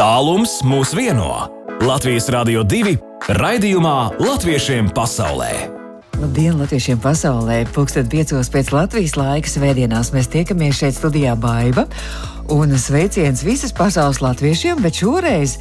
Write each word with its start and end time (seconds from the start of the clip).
Tālums 0.00 0.62
mūs 0.64 0.94
vieno. 0.96 1.26
Latvijas 1.84 2.30
Rādio 2.32 2.62
2 2.64 2.94
raidījumā 3.36 3.96
Latviešiem 4.16 4.86
pasaulē. 4.96 5.50
Labdien, 6.16 6.54
Latviešiem 6.56 7.02
pasaulē! 7.04 7.58
Pūksteni 7.74 8.08
piecos 8.08 8.48
pēc 8.48 8.70
Latvijas 8.72 9.18
laika 9.20 9.52
svētdienās 9.52 10.14
mēs 10.16 10.30
tiekamies 10.32 10.80
šeit 10.80 10.96
studijā 10.96 11.34
Baiva. 11.36 11.84
Un 12.50 12.72
sveiciens 12.74 13.44
visas 13.46 13.70
pasaules 13.70 14.18
latviešiem, 14.18 14.80
bet 14.82 14.96
šoreiz 14.98 15.52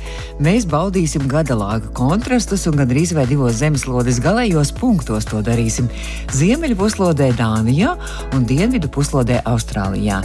mēs 0.41 0.63
baudīsim 0.65 1.27
gada 1.29 1.53
laika 1.53 1.91
kontrastus 1.93 2.63
un 2.65 2.79
gandrīz 2.79 3.11
vai 3.13 3.27
divos 3.29 3.59
zemeslodes 3.59 4.17
galējos 4.23 4.71
punktos 4.73 5.27
to 5.29 5.43
darīsim. 5.45 5.85
Ziemeļu 6.33 6.79
puslodē 6.79 7.27
Dānijā 7.37 7.93
un 8.33 8.47
dienvidu 8.49 8.89
puslodē 8.89 9.37
Austrālijā. 9.51 10.23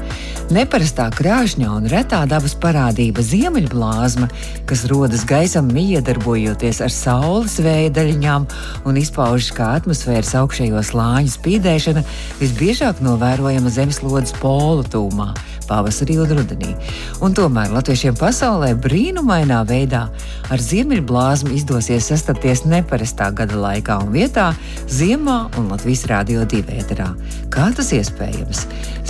Neparastā 0.57 1.11
krāšņā 1.13 1.69
un 1.69 1.91
retā 1.93 2.23
dabas 2.31 2.57
parādība 2.57 3.21
ziemeļblāzma, 3.21 4.31
kas 4.65 4.87
rodas 4.89 5.29
gaisam 5.29 5.69
iedarbojoties 5.69 6.81
ar 6.81 6.95
saules 6.97 7.59
vēja 7.61 7.93
daļiņām 8.01 8.49
un 8.89 9.03
izpaužas 9.05 9.53
kā 9.53 9.75
atmosfēras 9.83 10.33
augšējo 10.41 10.81
slāņu 10.81 11.37
spīdēšana, 11.37 12.09
visbiežāk 12.41 13.05
novērojama 13.05 13.77
zemeslodes 13.77 14.33
polu 14.41 14.89
tūmā 14.89 15.35
pavasarī 15.69 16.19
un 16.23 16.35
rudenī. 16.39 16.73
Un 17.25 17.35
tomēr 17.37 17.73
latviešiem 17.75 18.17
pasaulē 18.21 18.73
brīnumainā 18.85 19.63
veidā 19.69 20.07
ar 20.53 20.61
ziemeļblāzmu 20.61 21.55
izdosies 21.57 22.11
sastapties 22.13 22.65
neparastā 22.69 23.31
gada 23.35 23.59
laikā 23.61 24.01
un 24.05 24.13
vietā, 24.15 24.51
ziemā 24.91 25.39
un 25.59 25.71
Latvijas 25.73 26.05
rādio 26.11 26.45
divēterā. 26.49 27.09
Kā 27.53 27.71
tas 27.77 27.93
iespējams? 27.97 28.65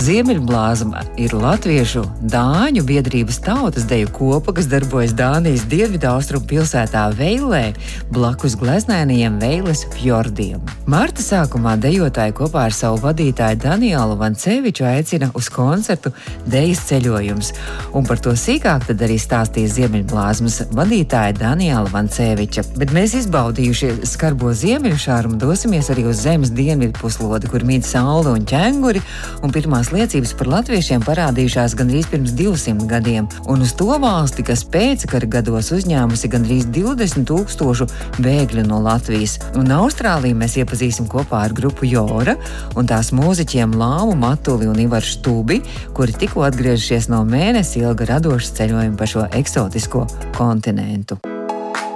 Ziemeļblāzma 0.05 1.05
ir 1.21 1.33
latviešu 1.35 2.03
dāņu 2.31 2.83
biedrības 2.87 3.39
tautas 3.45 3.87
deju 3.89 4.09
kopa, 4.15 4.53
kas 4.57 4.67
darbojas 4.71 5.15
Dānijas 5.15 5.63
dienvidu 5.71 6.09
austrumu 6.11 6.47
pilsētā 6.49 7.05
Veilē, 7.15 7.63
blakus 8.11 8.57
gleznēniem 8.59 9.39
Veiles 9.41 9.85
fjordiem. 9.95 10.59
Marta 10.91 11.23
sākumā 11.23 11.77
dejotāji 11.81 12.35
kopā 12.37 12.67
ar 12.69 12.75
savu 12.75 12.99
vadītāju 13.05 13.61
Danielu 13.63 14.17
Vanceviču 14.19 14.85
aicina 14.89 15.31
uz 15.33 15.49
koncertu 15.53 16.11
Dejas 16.45 16.83
ceļojums, 16.89 17.51
un 17.97 18.05
par 18.05 18.19
to 18.21 18.35
sīkāk 18.37 18.85
tad 18.89 19.01
arī 19.05 19.17
stāstīja 19.21 19.71
Ziemeļblāzmas 19.75 20.59
vadītāja 20.75 21.33
Daniela 21.39 21.89
Vanceviča. 21.91 22.63
Bet 22.79 22.93
mēs 22.95 23.15
izbaudījuši 23.21 24.07
skarbo 24.09 24.51
ziemeļu 24.55 24.99
šārumu, 25.01 25.39
dosimies 25.41 25.89
arī 25.93 26.05
uz 26.09 26.21
zemes 26.25 26.51
dienvidu 26.55 26.93
puslodi, 26.99 27.49
kur 27.51 27.65
mīt 27.67 27.87
saule 27.87 28.33
un 28.35 28.45
ķēnguri, 28.47 29.01
un 29.45 29.53
pirmās 29.55 29.91
liecības 29.95 30.35
par 30.37 30.51
latviešiem 30.53 31.05
parādījušās 31.05 31.75
gandrīz 31.79 32.09
pirms 32.11 32.35
200 32.37 32.89
gadiem, 32.89 33.29
un 33.49 33.65
uz 33.65 33.73
to 33.77 33.89
valsti, 34.01 34.45
kas 34.45 34.65
pēckara 34.69 35.29
gados 35.37 35.71
uzņēmusi 35.75 36.31
gandrīz 36.33 36.69
20 36.75 37.25
tūkstošu 37.29 37.89
bēgļu 38.19 38.67
no 38.69 38.81
Latvijas. 38.85 39.37
Un 39.57 39.71
Austrāliju 39.73 40.37
mēs 40.37 40.59
iepazīsim 40.61 41.09
kopā 41.11 41.45
ar 41.47 41.55
grupu 41.55 41.87
Jora 41.89 42.35
un 42.75 42.89
tās 42.89 43.13
mūziķiem 43.15 43.73
Lāmu 43.79 44.17
Matuli 44.19 44.67
un 44.69 44.79
Ivaru 44.83 45.07
Štubi, 45.07 45.61
kuri 45.95 46.15
tikko 46.19 46.34
tikko 46.35 46.49
atgriežušies 46.51 47.05
no 47.07 47.21
mēnesi 47.23 47.79
ilga 47.79 48.09
radoša 48.09 48.57
ceļojuma 48.57 48.97
pa 48.99 49.07
šo 49.07 49.23
eksotisko 49.39 50.01
kontinentu. 50.35 51.15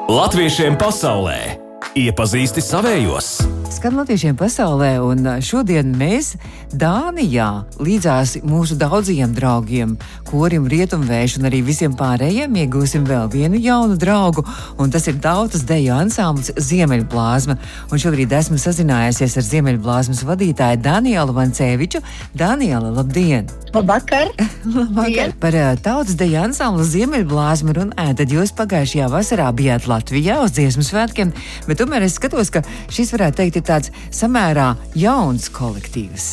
Latviešiem 0.07 0.79
pasaulē 0.79 1.58
iepazīsti 1.97 2.61
savējos! 2.61 3.39
Skan 3.69 3.95
latviešiem 3.95 4.33
pasaulē, 4.37 4.95
un 5.05 5.27
šodien 5.45 5.91
mēs 5.95 6.33
Dānijā 6.69 7.63
līdzās 7.81 8.35
mūsu 8.45 8.75
daudziem 8.77 9.31
draugiem, 9.33 9.95
korim 10.27 10.67
rietumvējš 10.69 11.37
un 11.39 11.47
arī 11.49 11.61
visiem 11.65 11.93
pārējiem 11.97 12.57
iegūsim 12.63 13.05
vēl 13.07 13.29
vienu 13.33 13.61
jaunu 13.61 13.97
draugu, 13.97 14.43
un 14.81 14.93
tas 14.93 15.07
ir 15.09 15.17
tautas 15.21 15.63
deju 15.69 15.93
ansamblis 15.95 16.51
Ziemeļblāzma. 16.57 17.55
Un 17.89 18.01
šobrīd 18.01 18.33
esmu 18.37 18.57
sazinājusies 18.61 19.37
ar 19.39 19.47
Ziemeļblāzmas 19.47 20.25
vadītāju 20.27 20.81
Danielu 20.85 21.37
Vancēviču. 21.37 22.03
Daniela, 22.37 22.91
labdien! 22.99 23.49
Labvakar! 23.73 24.33
Labvakar. 24.77 25.33
Par 25.41 25.57
tautas 25.85 26.17
deju 26.17 26.41
ansamblu 26.41 26.85
Ziemeļblāzmu 26.89 27.77
runājot, 27.79 28.21
tad 28.21 28.33
jūs 28.33 28.53
pagājušajā 28.57 29.09
vasarā 29.13 29.49
bijāt 29.57 29.89
Latvijā 29.89 30.41
uz 30.43 30.57
dziesmu 30.57 30.85
svētkiem, 30.85 31.33
bet 31.69 31.78
tomēr 31.79 32.05
es 32.07 32.19
skatos, 32.19 32.51
ka 32.53 32.63
šis 32.91 33.15
varētu 33.15 33.41
teikt 33.41 33.59
ir 33.61 33.67
tāds 33.71 33.93
samērā 34.15 34.73
jauns 34.99 35.49
kolektīvs. 35.55 36.31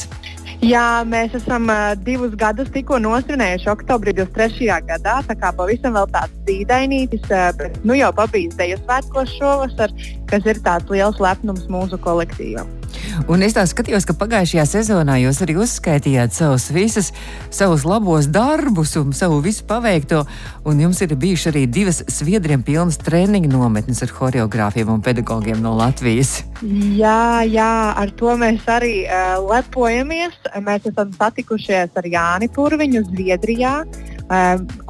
Jā, 0.65 1.05
mēs 1.05 1.35
esam 1.37 1.69
uh, 1.69 1.93
divus 2.07 2.33
gadus 2.41 2.71
tikko 2.73 2.97
nosvinējuši 3.05 3.69
oktobrī 3.75 4.15
23. 4.17 4.71
gadā. 4.89 5.19
Tā 5.29 5.37
kā 5.37 5.53
pavisam 5.57 5.99
vēl 5.99 6.09
tāds 6.15 6.33
dīdainītis, 6.49 7.29
uh, 7.29 7.51
bet 7.61 7.77
nu 7.85 7.99
jau 7.99 8.09
pabijis 8.17 8.57
deju 8.57 8.81
svētkos 8.87 9.37
šovasar, 9.37 9.93
kas 10.33 10.49
ir 10.49 10.63
tāds 10.65 10.89
liels 10.93 11.21
lepnums 11.21 11.69
mūsu 11.73 12.01
kolektīvam. 12.01 12.76
Un 13.25 13.43
es 13.47 13.55
tā 13.57 13.65
skatījos, 13.69 14.05
ka 14.07 14.15
pagājušajā 14.21 14.65
sezonā 14.69 15.17
jūs 15.23 15.41
arī 15.45 15.57
uzskaitījāt 15.63 16.37
savus 16.37 16.69
visus, 16.75 17.13
savus 17.55 17.87
labos 17.89 18.29
darbus 18.33 18.93
un 19.01 19.15
savu 19.17 19.41
visu 19.45 19.65
paveikto. 19.69 20.25
Un 20.69 20.83
jums 20.85 21.01
ir 21.05 21.15
bijuši 21.17 21.51
arī 21.53 21.65
divas 21.71 22.03
sviedriem 22.13 22.65
pilnas 22.67 23.01
treniņu 23.01 23.51
nometnes 23.53 24.05
ar 24.05 24.13
choreogrāfiem 24.17 24.91
un 24.93 25.05
pedagogiem 25.05 25.63
no 25.65 25.73
Latvijas. 25.79 26.43
Jā, 26.63 27.45
jā, 27.49 27.73
ar 27.97 28.13
to 28.21 28.37
mēs 28.41 28.69
arī 28.71 28.99
uh, 29.07 29.39
lepojamies. 29.47 30.37
Mēs 30.67 30.91
esam 30.93 31.15
satikušies 31.17 31.97
ar 31.97 32.11
Jāni 32.13 32.51
Purviņu 32.53 33.07
Zviedrijā. 33.09 33.81
Uh, 33.87 34.06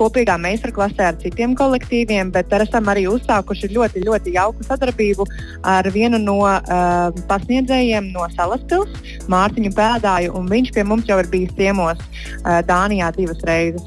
kopīgā 0.01 0.37
meistarklasē 0.41 1.11
ar 1.11 1.19
citiem 1.21 1.55
kolektīviem, 1.59 2.31
bet 2.33 2.53
esam 2.57 2.89
arī 2.89 3.07
uzsākuši 3.11 3.73
ļoti, 3.75 4.05
ļoti 4.07 4.33
jauku 4.37 4.65
sadarbību 4.65 5.27
ar 5.65 5.89
vienu 5.93 6.21
no 6.23 6.39
uh, 6.47 7.13
pasniedzējiem 7.29 8.13
no 8.15 8.27
Salaspils, 8.37 8.93
Mārtiņu 9.29 9.75
Pēdāju, 9.77 10.33
un 10.39 10.49
viņš 10.49 10.73
pie 10.73 10.87
mums 10.89 11.09
jau 11.09 11.21
ir 11.21 11.29
bijis 11.33 11.53
ciemos 11.59 12.01
uh, 12.01 12.63
Dānijā 12.67 13.13
divas 13.17 13.43
reizes. 13.45 13.85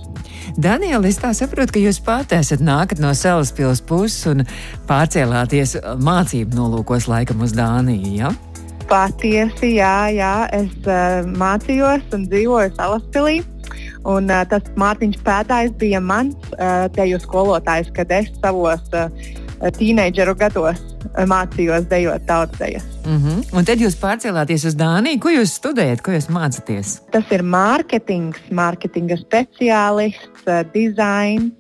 Daniela, 0.60 1.08
es 1.08 1.20
tā 1.22 1.32
saprotu, 1.36 1.76
ka 1.76 1.82
jūs 1.82 2.00
pati 2.04 2.38
esat 2.38 2.62
nākat 2.64 3.02
no 3.02 3.12
Salaspils 3.16 3.82
puses 3.86 4.26
un 4.30 4.46
pārcēlāties 4.90 5.78
mācību 6.04 6.58
nolūkos 6.58 7.10
laikam 7.10 7.44
uz 7.46 7.54
Dāniju. 7.58 8.14
Ja? 8.18 8.34
Patiesi, 8.90 9.76
jā, 9.78 10.10
jā. 10.16 10.34
es 10.56 10.74
uh, 10.90 11.22
mācījos 11.38 12.06
un 12.16 12.26
dzīvoju 12.32 12.74
Salaspilī. 12.78 13.40
Un, 14.10 14.30
uh, 14.32 14.46
tas 14.50 14.66
Mārtiņš 14.80 15.20
Pētājs 15.26 15.76
bija 15.80 16.02
mans 16.02 16.36
uh, 16.56 16.88
teju 16.96 17.20
skolotājs, 17.22 17.92
kad 17.96 18.12
es 18.16 18.32
savos 18.42 18.82
uh, 18.98 19.12
tīneidžeru 19.76 20.38
gados 20.40 20.80
mācījos 21.28 21.88
dejot 21.92 22.24
tautsdejas. 22.28 22.86
Mm 23.06 23.18
-hmm. 23.18 23.58
Un 23.58 23.66
tad 23.66 23.80
jūs 23.80 23.96
pārcēlāties 24.00 24.66
uz 24.68 24.76
Dāniju. 24.76 25.20
Ko 25.20 25.30
jūs 25.30 25.56
studējat, 25.60 26.02
ko 26.02 26.12
jūs 26.12 26.30
mācāties? 26.30 27.00
Tas 27.12 27.32
ir 27.32 27.44
mārketings, 27.44 28.40
mārketinga 28.52 29.18
speciālists, 29.20 30.48
dizains, 30.74 31.52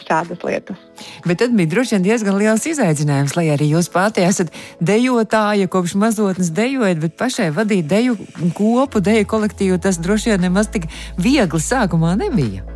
šādas 0.00 0.42
lietas. 0.46 0.78
Bet 1.26 1.40
tad 1.42 1.54
bija 1.56 1.70
droši 1.74 1.96
vien 1.96 2.06
diezgan 2.06 2.38
liels 2.40 2.66
izaicinājums, 2.68 3.36
lai 3.36 3.48
arī 3.54 3.70
jūs 3.72 3.90
pati 3.92 4.24
esat 4.26 4.52
dejotāja, 4.80 5.70
kopš 5.72 5.96
mazotnes 6.00 6.52
dejojat, 6.54 7.00
bet 7.02 7.16
pašai 7.20 7.50
vadīt 7.54 7.88
deju 7.90 8.18
kopu, 8.56 9.02
deju 9.04 9.28
kolektīvu, 9.30 9.80
tas 9.82 10.00
droši 10.02 10.32
vien 10.32 10.46
nemaz 10.48 10.70
tik 10.72 10.88
viegli 11.20 11.62
sākumā 11.62 12.16
nebija. 12.20 12.66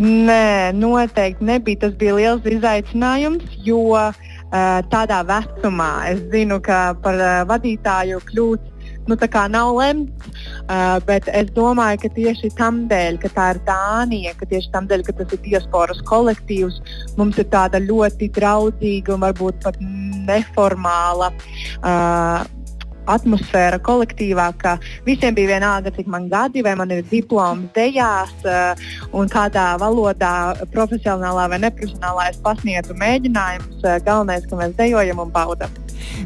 Nē, 0.00 0.72
noteikti 0.72 1.44
nebija. 1.44 1.82
Tas 1.84 1.96
bija 2.00 2.14
liels 2.16 2.46
izaicinājums, 2.48 3.44
jo 3.64 3.92
uh, 3.92 4.14
tādā 4.92 5.20
vecumā 5.28 5.92
es 6.14 6.22
zinu, 6.32 6.62
ka 6.64 6.94
par 7.04 7.20
uh, 7.20 7.42
vadītāju 7.50 8.22
kļūt 8.30 8.71
nu, 9.10 9.16
nav 9.48 9.74
lemts. 9.76 10.30
Uh, 10.62 10.98
bet 11.06 11.28
es 11.32 11.50
domāju, 11.56 12.02
ka 12.04 12.08
tieši 12.14 12.52
tam 12.56 12.86
dēļ, 12.88 13.18
ka 13.22 13.28
tā 13.34 13.50
ir 13.54 13.60
Dānija, 13.66 14.32
ka 14.38 14.46
tieši 14.46 14.72
tam 14.72 14.86
dēļ, 14.86 15.04
ka 15.08 15.12
tas 15.18 15.34
ir 15.34 15.42
diasporas 15.44 16.00
kolektīvs, 16.08 16.80
mums 17.18 17.38
ir 17.38 17.48
tāda 17.52 17.82
ļoti 17.82 18.30
draudzīga 18.38 19.16
un 19.16 19.24
varbūt 19.26 19.62
pat 19.66 19.78
neformāla. 19.82 21.32
Uh, 21.82 22.42
atmosfēra 23.10 23.80
kolektīvā, 23.82 24.46
ka 24.62 24.76
visiem 25.06 25.34
bija 25.34 25.56
vienalga, 25.56 25.92
cik 25.96 26.06
man 26.10 26.28
gadi, 26.30 26.62
vai 26.62 26.74
man 26.78 26.92
ir 26.94 27.04
diploms 27.10 27.70
dejās, 27.76 28.34
un 29.12 29.30
kādā 29.32 29.72
valodā, 29.82 30.34
profesionālā 30.74 31.48
vai 31.50 31.62
neprofesionālā, 31.66 32.30
es 32.30 32.42
pasniedzu 32.44 32.98
mēģinājumus. 33.02 33.82
Galvenais, 34.06 34.46
ka 34.46 34.60
mēs 34.60 34.76
dejojam 34.78 35.26
un 35.26 35.34
baudām. 35.34 35.81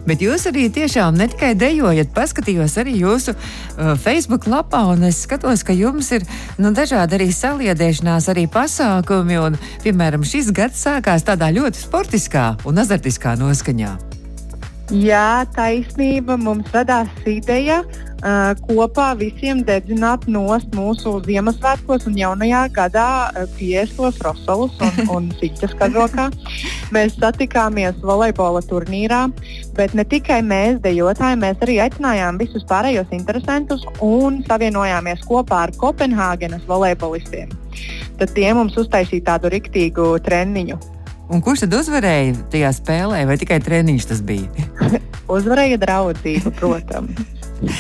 Bet 0.07 0.25
jūs 0.25 0.47
arī 0.51 0.67
tiešām 0.73 1.19
ne 1.19 1.29
tikai 1.33 1.55
dejojat, 1.59 2.13
paskatījos 2.17 2.77
arī 2.83 2.97
jūsu 3.03 3.37
uh, 3.37 3.95
Facebook 4.01 4.49
lapā, 4.51 4.83
un 4.95 5.07
es 5.11 5.23
skatos, 5.27 5.65
ka 5.67 5.77
jums 5.77 6.11
ir 6.17 6.27
nu, 6.59 6.73
dažādi 6.77 7.19
arī 7.19 7.31
saliedēšanās, 7.35 8.31
arī 8.33 8.49
pasākumi. 8.51 9.41
Un, 9.47 9.61
piemēram, 9.85 10.27
šis 10.27 10.53
gads 10.57 10.85
sākās 10.87 11.27
tādā 11.27 11.53
ļoti 11.55 11.87
sportiskā 11.87 12.53
un 12.69 12.85
azartiskā 12.85 13.37
noskaņā. 13.41 14.16
Jā, 14.95 15.43
taisnība. 15.51 16.37
Mums 16.39 16.69
radās 16.71 17.11
ideja 17.27 17.81
uh, 17.83 18.53
kopā 18.69 19.09
visiem 19.19 19.65
dedzināt 19.67 20.29
nost 20.31 20.71
mūsu 20.79 21.17
Ziemassvētkos 21.27 22.07
un 22.07 22.15
jaunajā 22.21 22.61
gadā 22.77 23.09
uh, 23.33 23.49
piestos 23.59 24.21
rosolus 24.23 24.79
un, 24.79 25.03
un 25.17 25.29
siķas 25.41 25.75
kažokā. 25.83 26.29
Mēs 26.95 27.19
satikāmies 27.19 27.99
volejbola 27.99 28.63
turnīrā, 28.71 29.25
bet 29.75 29.99
ne 29.99 30.07
tikai 30.07 30.39
mēs, 30.47 30.79
dejotāji, 30.87 31.43
mēs 31.43 31.67
arī 31.67 31.81
aicinājām 31.83 32.39
visus 32.39 32.63
pārējos 32.71 33.11
interesantus 33.11 33.83
un 33.99 34.45
savienojāmies 34.47 35.27
kopā 35.27 35.65
ar 35.67 35.75
Kopenhāgenes 35.83 36.63
volejbolistiem. 36.71 37.51
Tad 38.21 38.39
tie 38.39 38.53
mums 38.55 38.79
uztaisīja 38.79 39.33
tādu 39.35 39.51
riktīgu 39.51 40.15
treniņu. 40.23 40.79
Un 41.27 41.43
kurš 41.43 41.65
tad 41.65 41.75
uzvarēja 41.81 42.37
tajā 42.53 42.71
spēlē, 42.77 43.25
vai 43.27 43.39
tikai 43.41 43.59
treniņš 43.63 44.05
tas 44.13 44.23
bija? 44.27 44.69
uzvarēja 45.39 45.81
draudzība, 45.83 46.55
protams. 46.59 47.25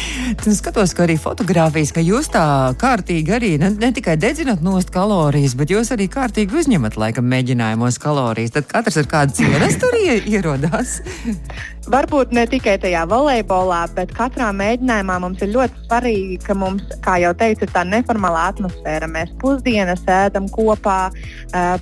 Es 0.46 0.56
skatos, 0.56 0.94
ka 0.96 1.04
arī 1.04 1.18
fotografijas, 1.20 1.90
ka 1.92 2.00
jūs 2.00 2.30
tā 2.32 2.42
kārtīgi 2.80 3.34
arī 3.36 3.50
ne, 3.60 3.68
ne 3.76 3.90
tikai 3.92 4.14
dedzināt 4.16 4.62
nost 4.64 4.88
kalorijas, 4.94 5.52
bet 5.58 5.72
jūs 5.74 5.92
arī 5.92 6.06
kārtīgi 6.12 6.56
uzņemat 6.62 6.96
laikam 6.96 7.28
mēģinājumos 7.28 8.00
kalorijas. 8.00 8.54
Tad 8.56 8.70
katrs 8.70 8.96
ar 9.02 9.10
kādu 9.10 9.36
cienas 9.36 9.76
tur 9.82 9.98
ierodās. 10.00 11.00
Varbūt 11.86 12.32
ne 12.34 12.42
tikai 12.50 12.72
tajā 12.82 13.04
volejbolā, 13.06 13.84
bet 13.94 14.10
katrā 14.16 14.48
mēģinājumā 14.58 15.20
mums 15.22 15.42
ir 15.44 15.52
ļoti 15.52 15.84
svarīgi, 15.84 16.38
ka 16.42 16.56
mums, 16.58 16.82
kā 17.04 17.14
jau 17.22 17.30
teicu, 17.38 17.62
ir 17.62 17.70
tā 17.70 17.84
neformālā 17.86 18.48
atmosfēra. 18.50 19.06
Mēs 19.06 19.30
pusdienas 19.38 20.02
ēdam 20.10 20.48
kopā 20.50 20.96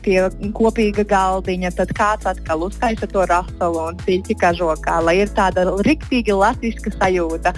pie 0.04 0.18
kopīga 0.52 1.06
galdiņa, 1.08 1.70
tad 1.78 1.94
kāds 1.96 2.28
atkal 2.28 2.66
uztaisa 2.66 3.08
to 3.08 3.24
rasolu 3.30 3.86
un 3.86 4.02
siļķi 4.04 4.36
kažokā, 4.42 4.98
lai 5.06 5.16
ir 5.22 5.32
tāda 5.32 5.64
riktīgi 5.88 6.36
latviska 6.36 6.92
sajūta. 6.98 7.54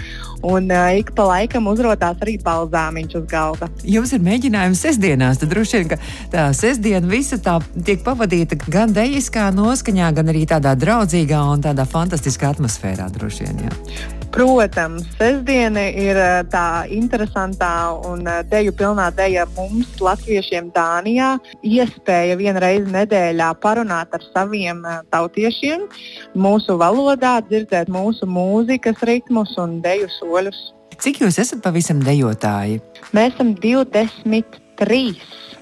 Un 0.47 0.71
ik 0.95 1.11
pa 1.17 1.25
laikam 1.27 1.67
uzrādās 1.67 2.23
arī 2.23 2.37
balzāmiņš 2.45 3.17
uz 3.19 3.27
galda. 3.27 3.67
Jums 3.83 4.13
ir 4.15 4.23
mēģinājums 4.23 4.85
sestdienās, 4.85 5.41
tad 5.41 5.51
droši 5.51 5.81
vien, 5.81 5.91
ka 5.91 5.99
tā 6.31 6.47
sestdiena 6.55 7.11
visa 7.11 7.41
tā 7.41 7.57
tiek 7.75 7.99
pavadīta 8.05 8.55
gan 8.69 8.95
dejiskā 8.95 9.49
noskaņā, 9.57 10.13
gan 10.15 10.31
arī 10.31 10.45
tādā 10.47 10.77
draudzīgā 10.79 11.43
un 11.51 11.65
tādā 11.65 11.83
fantastiskā 11.89 12.36
atmosfērā 12.45 13.09
droši 13.15 13.47
vien. 13.47 13.65
Jā. 13.65 13.71
Protams, 14.37 15.05
sestdiena 15.17 15.87
ir 15.97 16.17
tā 16.51 16.85
interesantā 16.93 17.71
un 18.05 18.27
deju 18.51 18.73
pilnā 18.77 19.07
deja 19.17 19.47
mums, 19.55 19.95
latviešiem, 20.03 20.67
Dānijā. 20.75 21.31
Iespēja 21.65 22.35
vienreiz 22.37 22.85
nedēļā 22.91 23.47
parunāt 23.63 24.13
ar 24.13 24.25
saviem 24.35 24.83
tautiešiem, 25.09 25.87
mūsu 26.37 26.77
valodā, 26.77 27.39
dzirdēt 27.49 27.89
mūsu 27.89 28.29
mūzikas 28.29 29.01
ritmus 29.09 29.55
un 29.57 29.79
deju 29.81 30.11
soļus. 30.19 30.59
Cik 31.01 31.23
jūs 31.23 31.39
esat 31.41 31.63
pavisam 31.65 32.03
dejotāji? 32.05 32.81
Mēs 33.17 33.33
esam 33.33 33.55
23 33.57 35.15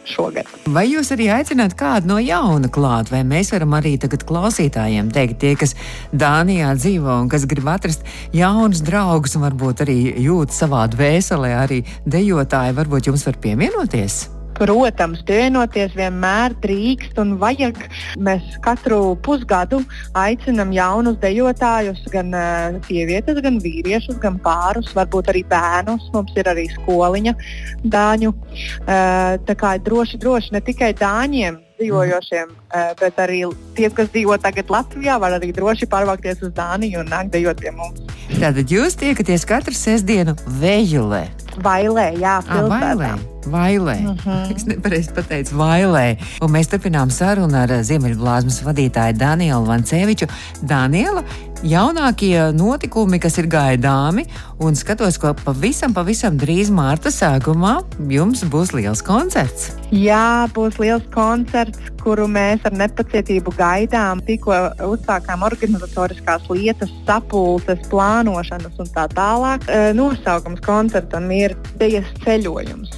šogad. 0.10 0.50
Vai 0.76 0.86
jūs 0.90 1.12
arī 1.16 1.30
aicināt 1.34 1.76
kādu 1.80 2.12
no 2.14 2.20
jauna 2.22 2.70
klāt, 2.72 3.12
vai 3.14 3.24
mēs 3.28 3.52
varam 3.56 3.76
arī 3.78 3.96
tagad 4.02 4.26
klausītājiem 4.28 5.12
teikt, 5.16 5.40
tie, 5.44 5.56
kas 5.60 5.76
Dānijā 6.14 6.76
dzīvo 6.78 7.20
un 7.24 7.32
kas 7.32 7.48
grib 7.50 7.68
atrast 7.72 8.06
jaunus 8.36 8.84
draugus 8.86 9.36
un 9.38 9.48
varbūt 9.48 9.86
arī 9.86 10.00
jūt 10.28 10.56
savā 10.56 10.86
dvēselē, 10.94 11.56
arī 11.64 11.84
dejotāji, 12.06 12.78
varbūt 12.80 13.12
jums 13.12 13.28
var 13.28 13.42
pievienoties? 13.44 14.35
Protams, 14.56 15.20
pievienoties 15.28 15.96
vienmēr 15.98 16.56
drīkst 16.64 17.20
un 17.20 17.36
vajag. 17.42 17.82
Mēs 18.24 18.56
katru 18.64 19.18
pusgadu 19.26 19.82
aicinām 20.16 20.72
jaunus 20.76 21.18
dejotājus, 21.24 22.00
gan 22.14 22.32
uh, 22.32 22.80
sievietes, 22.88 23.42
gan 23.44 23.60
vīriešus, 23.64 24.20
gan 24.24 24.40
pārus, 24.44 24.94
varbūt 24.96 25.34
arī 25.34 25.44
bērnus. 25.52 26.08
Mums 26.16 26.32
ir 26.40 26.48
arī 26.52 26.70
skoliņa 26.78 27.36
dāņu. 27.84 28.32
Uh, 28.32 29.36
tā 29.44 29.60
kā 29.60 29.76
droši, 29.84 30.22
droši 30.24 30.56
ne 30.56 30.64
tikai 30.64 30.94
dāņiem 31.04 31.60
dzīvojošiem, 31.76 32.52
uh, 32.56 32.92
bet 33.00 33.20
arī 33.20 33.42
tie, 33.76 33.90
kas 33.92 34.12
dzīvo 34.14 34.38
tagad 34.40 34.72
Latvijā, 34.72 35.18
var 35.20 35.36
arī 35.36 35.52
droši 35.56 35.90
pārvākties 35.92 36.46
uz 36.48 36.56
Dāniju 36.56 37.04
un 37.04 37.12
nākt 37.12 37.36
dejot 37.36 37.60
pie 37.60 37.76
mums. 37.76 38.00
Tātad 38.38 38.72
jūs 38.72 38.96
tiekaties 39.02 39.44
katru 39.50 39.76
sestdienu 39.76 40.38
vējulē. 40.62 41.26
Vailē, 41.64 42.12
jā, 42.20 42.40
pilsētā. 42.48 43.16
Vailē. 43.46 43.98
Uh 44.00 44.12
mhm. 44.12 44.30
-huh. 44.30 44.56
Es 44.56 44.66
nepareizi 44.66 45.12
pateicu, 45.14 45.56
Vailē. 45.56 46.18
Un 46.42 46.52
mēs 46.52 46.68
turpinām 46.68 47.10
sarunu 47.10 47.58
ar 47.58 47.70
Ziemeļblāzmas 47.70 48.64
vadītāju 48.64 49.18
Danielu 49.18 49.66
Vanceviču. 49.66 50.26
Daniela, 50.62 51.24
jaunākie 51.64 52.52
notikumi, 52.54 53.20
kas 53.20 53.38
ir 53.38 53.48
gaidāmi, 53.48 54.26
un 54.60 54.76
skatos, 54.76 55.18
ka 55.18 55.34
pavisam, 55.34 55.94
pavisam 55.94 56.38
drīz 56.38 56.72
mārta 56.74 57.12
sākumā 57.14 57.84
jums 58.10 58.44
būs 58.44 58.74
liels 58.74 59.02
koncerts. 59.02 59.72
Jā, 59.92 60.48
būs 60.54 60.80
liels 60.80 61.04
koncerts, 61.14 61.78
kuru 62.02 62.28
mēs 62.28 62.60
ar 62.66 62.72
nepacietību 62.72 63.54
gaidām. 63.58 64.22
Tikko 64.26 64.52
uzsākām 64.82 65.44
organizatoriskās 65.44 66.42
lietas, 66.50 66.90
sapulces, 67.06 67.80
plānošanas 67.90 68.80
un 68.80 68.86
tā 68.86 69.08
tālāk. 69.14 69.62
Nosaukums 69.94 70.62
koncertam 70.66 71.32
ir 71.32 71.45
Dejas 71.78 72.10
ceļojums. 72.24 72.96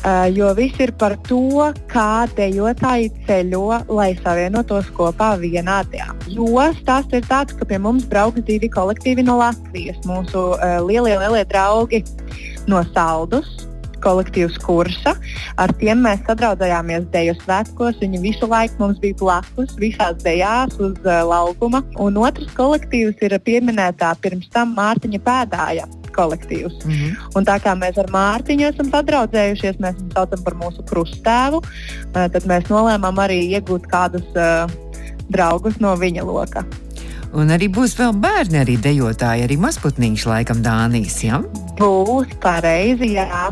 Uh, 0.00 0.30
jo 0.32 0.48
viss 0.56 0.78
ir 0.80 0.94
par 0.96 1.12
to, 1.28 1.66
kā 1.92 2.24
dejotāji 2.32 3.10
ceļo, 3.26 3.82
lai 3.92 4.14
savienotos 4.22 4.88
kopā 4.96 5.34
vienā 5.42 5.82
dienā. 5.92 6.14
Jo 6.32 6.64
stāsts 6.78 7.18
ir 7.18 7.26
tāds, 7.28 7.52
ka 7.52 7.68
pie 7.68 7.76
mums 7.76 8.06
brauks 8.08 8.40
divi 8.48 8.70
kolektīvi 8.72 9.26
no 9.28 9.36
Latvijas. 9.42 10.00
Mūsu 10.08 10.54
uh, 10.54 10.78
lielie, 10.86 11.18
lielie 11.20 11.44
draugi 11.52 12.00
no 12.70 12.80
Saldus. 12.94 13.52
Kolektīvs 14.00 14.56
kursa. 14.64 15.12
Ar 15.60 15.76
tiem 15.76 16.00
mēs 16.06 16.24
sadraudzējāmies 16.24 17.10
deju 17.12 17.36
svētkos. 17.42 18.00
Viņi 18.00 18.24
visu 18.24 18.48
laiku 18.48 18.80
mums 18.80 19.04
bija 19.04 19.20
blakus, 19.20 19.76
visās 19.76 20.16
dejās 20.24 20.80
uz 20.80 20.96
uh, 21.04 21.20
laukuma. 21.28 21.84
Un 22.00 22.16
otrs 22.24 22.48
kolektīvs 22.56 23.20
ir 23.28 23.36
pieminētā 23.44 24.16
pirms 24.24 24.48
tam 24.56 24.72
Mārtiņa 24.80 25.26
pēdāja 25.28 25.90
kolektīvs. 26.16 26.84
Mm 26.84 26.92
-hmm. 26.92 27.16
Un 27.38 27.44
tā 27.44 27.56
kā 27.62 27.74
mēs 27.78 27.98
ar 27.98 28.10
Mārtiņu 28.10 28.68
esam 28.68 28.90
sadraudzējušies, 28.90 29.80
mēs 29.80 29.96
viņu 30.00 30.12
saucam 30.14 30.44
par 30.44 30.54
mūsu 30.54 30.84
krusttēvu, 30.90 31.62
eh, 31.62 32.28
tad 32.28 32.42
mēs 32.44 32.68
nolēmām 32.68 33.16
arī 33.18 33.40
iegūt 33.56 33.86
kādus 33.86 34.26
uh, 34.34 34.70
draugus 35.30 35.78
no 35.80 35.94
viņa 35.96 36.24
loka. 36.26 36.64
Un 37.30 37.52
arī 37.54 37.68
būs 37.70 37.92
vēl 37.94 38.14
bērni, 38.18 38.58
arī 38.58 38.74
dejotāji, 38.82 39.44
arī 39.46 39.56
mazputniņš, 39.62 40.24
laikam, 40.26 40.62
Dānijas. 40.64 41.20
Ja? 41.22 41.38
Būs 41.78 42.32
pareizi, 42.42 43.12
jā. 43.14 43.50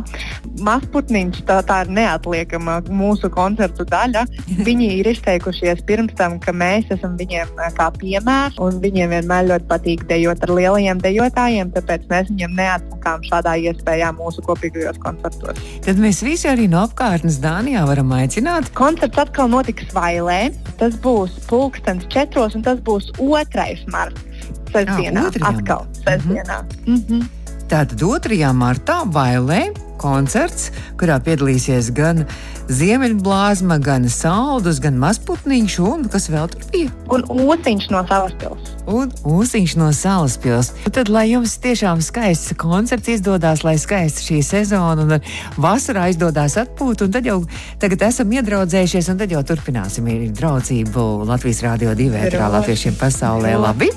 Mazputniņš 0.67 1.45
tā, 1.47 1.61
tā 1.67 1.77
ir 1.85 1.93
neatliekama 1.95 2.81
mūsu 2.91 3.31
koncertu 3.31 3.87
daļa. 3.89 4.25
Viņi 4.67 4.89
ir 4.99 5.11
izteikušies 5.13 5.85
pirms 5.87 6.17
tam, 6.19 6.41
ka 6.43 6.51
mēs 6.51 6.91
esam 6.95 7.15
viņiem 7.21 7.55
kā 7.79 7.89
piemērs, 8.01 8.59
un 8.63 8.81
viņiem 8.83 9.15
vienmēr 9.15 9.47
ļoti 9.53 9.71
patīk 9.71 10.03
dejot 10.11 10.43
ar 10.43 10.55
lielajiem 10.59 11.03
dejotājiem, 11.05 11.71
tāpēc 11.77 12.09
mēs 12.11 12.33
viņiem 12.33 12.59
neatsakām 12.59 13.23
šādā 13.31 13.55
iespējā 13.71 14.11
mūsu 14.19 14.43
kopīgajos 14.49 14.99
koncertos. 15.05 15.63
Tad 15.87 16.03
mēs 16.03 16.25
visi 16.27 16.51
arī 16.51 16.67
no 16.71 16.83
apkārtnes 16.89 17.39
Dānijā 17.45 17.87
varam 17.87 18.11
aicināt. 18.19 18.73
Koncerts 18.79 19.23
atkal 19.23 19.53
notiks 19.55 19.95
Vailē. 19.95 20.49
Tas 20.79 20.95
būs 21.03 21.33
pulkstenis 21.49 22.07
četros, 22.13 22.55
un 22.55 22.63
tas 22.67 22.79
būs 22.87 23.09
otrais 23.19 23.68
2. 23.69 23.91
marta. 23.93 24.21
Sestdienā, 24.73 25.27
ah, 25.41 25.49
atkal 25.49 25.87
sestdienā. 26.05 26.63
Mm 26.87 27.03
-hmm. 27.09 27.29
Tātad 27.69 28.01
2. 28.01 28.53
martā 28.57 29.03
Vailē 29.05 29.73
koncerts, 30.01 30.71
kurā 30.97 31.19
piedalīsies 31.21 31.91
gan 31.93 32.27
Ziemeļblāzma, 32.69 33.79
gan 33.83 34.07
Saldus, 34.13 34.79
gan 34.85 34.99
Mazputniņš 35.01 35.79
un 35.83 36.05
kas 36.13 36.29
vēl 36.31 36.47
tur 36.53 36.67
bija? 36.73 36.93
Un 37.11 37.25
Ūsiņš 37.33 37.89
no 37.93 38.03
Salaspils. 38.09 38.75
Un 38.89 39.11
Ūsiņš 39.29 39.75
no 39.81 39.89
Salaspils. 39.97 40.71
Tad, 40.93 41.11
lai 41.13 41.27
jums 41.31 41.57
tiešām 41.65 42.03
skaists 42.05 42.55
koncerts 42.61 43.11
izdodas, 43.17 43.65
lai 43.67 43.75
skaista 43.81 44.23
šī 44.23 44.41
sezona 44.45 45.07
un 45.07 45.17
vasarā 45.61 46.07
izdodas 46.13 46.59
atpūt, 46.61 47.07
un 47.07 47.17
tad 47.17 47.27
jau 47.29 47.41
tagad 47.83 48.07
esam 48.11 48.33
iedraudzējušies, 48.39 49.11
un 49.13 49.21
tad 49.25 49.35
jau 49.35 49.43
turpināsim 49.49 50.09
ir 50.13 50.29
draudzību 50.39 51.09
Latvijas 51.29 51.65
Rādio 51.67 51.97
2 51.99 52.23
ētrā 52.29 52.53
latviešiem 52.59 52.97
pasaulē. 53.01 53.57
Labi? 53.59 53.91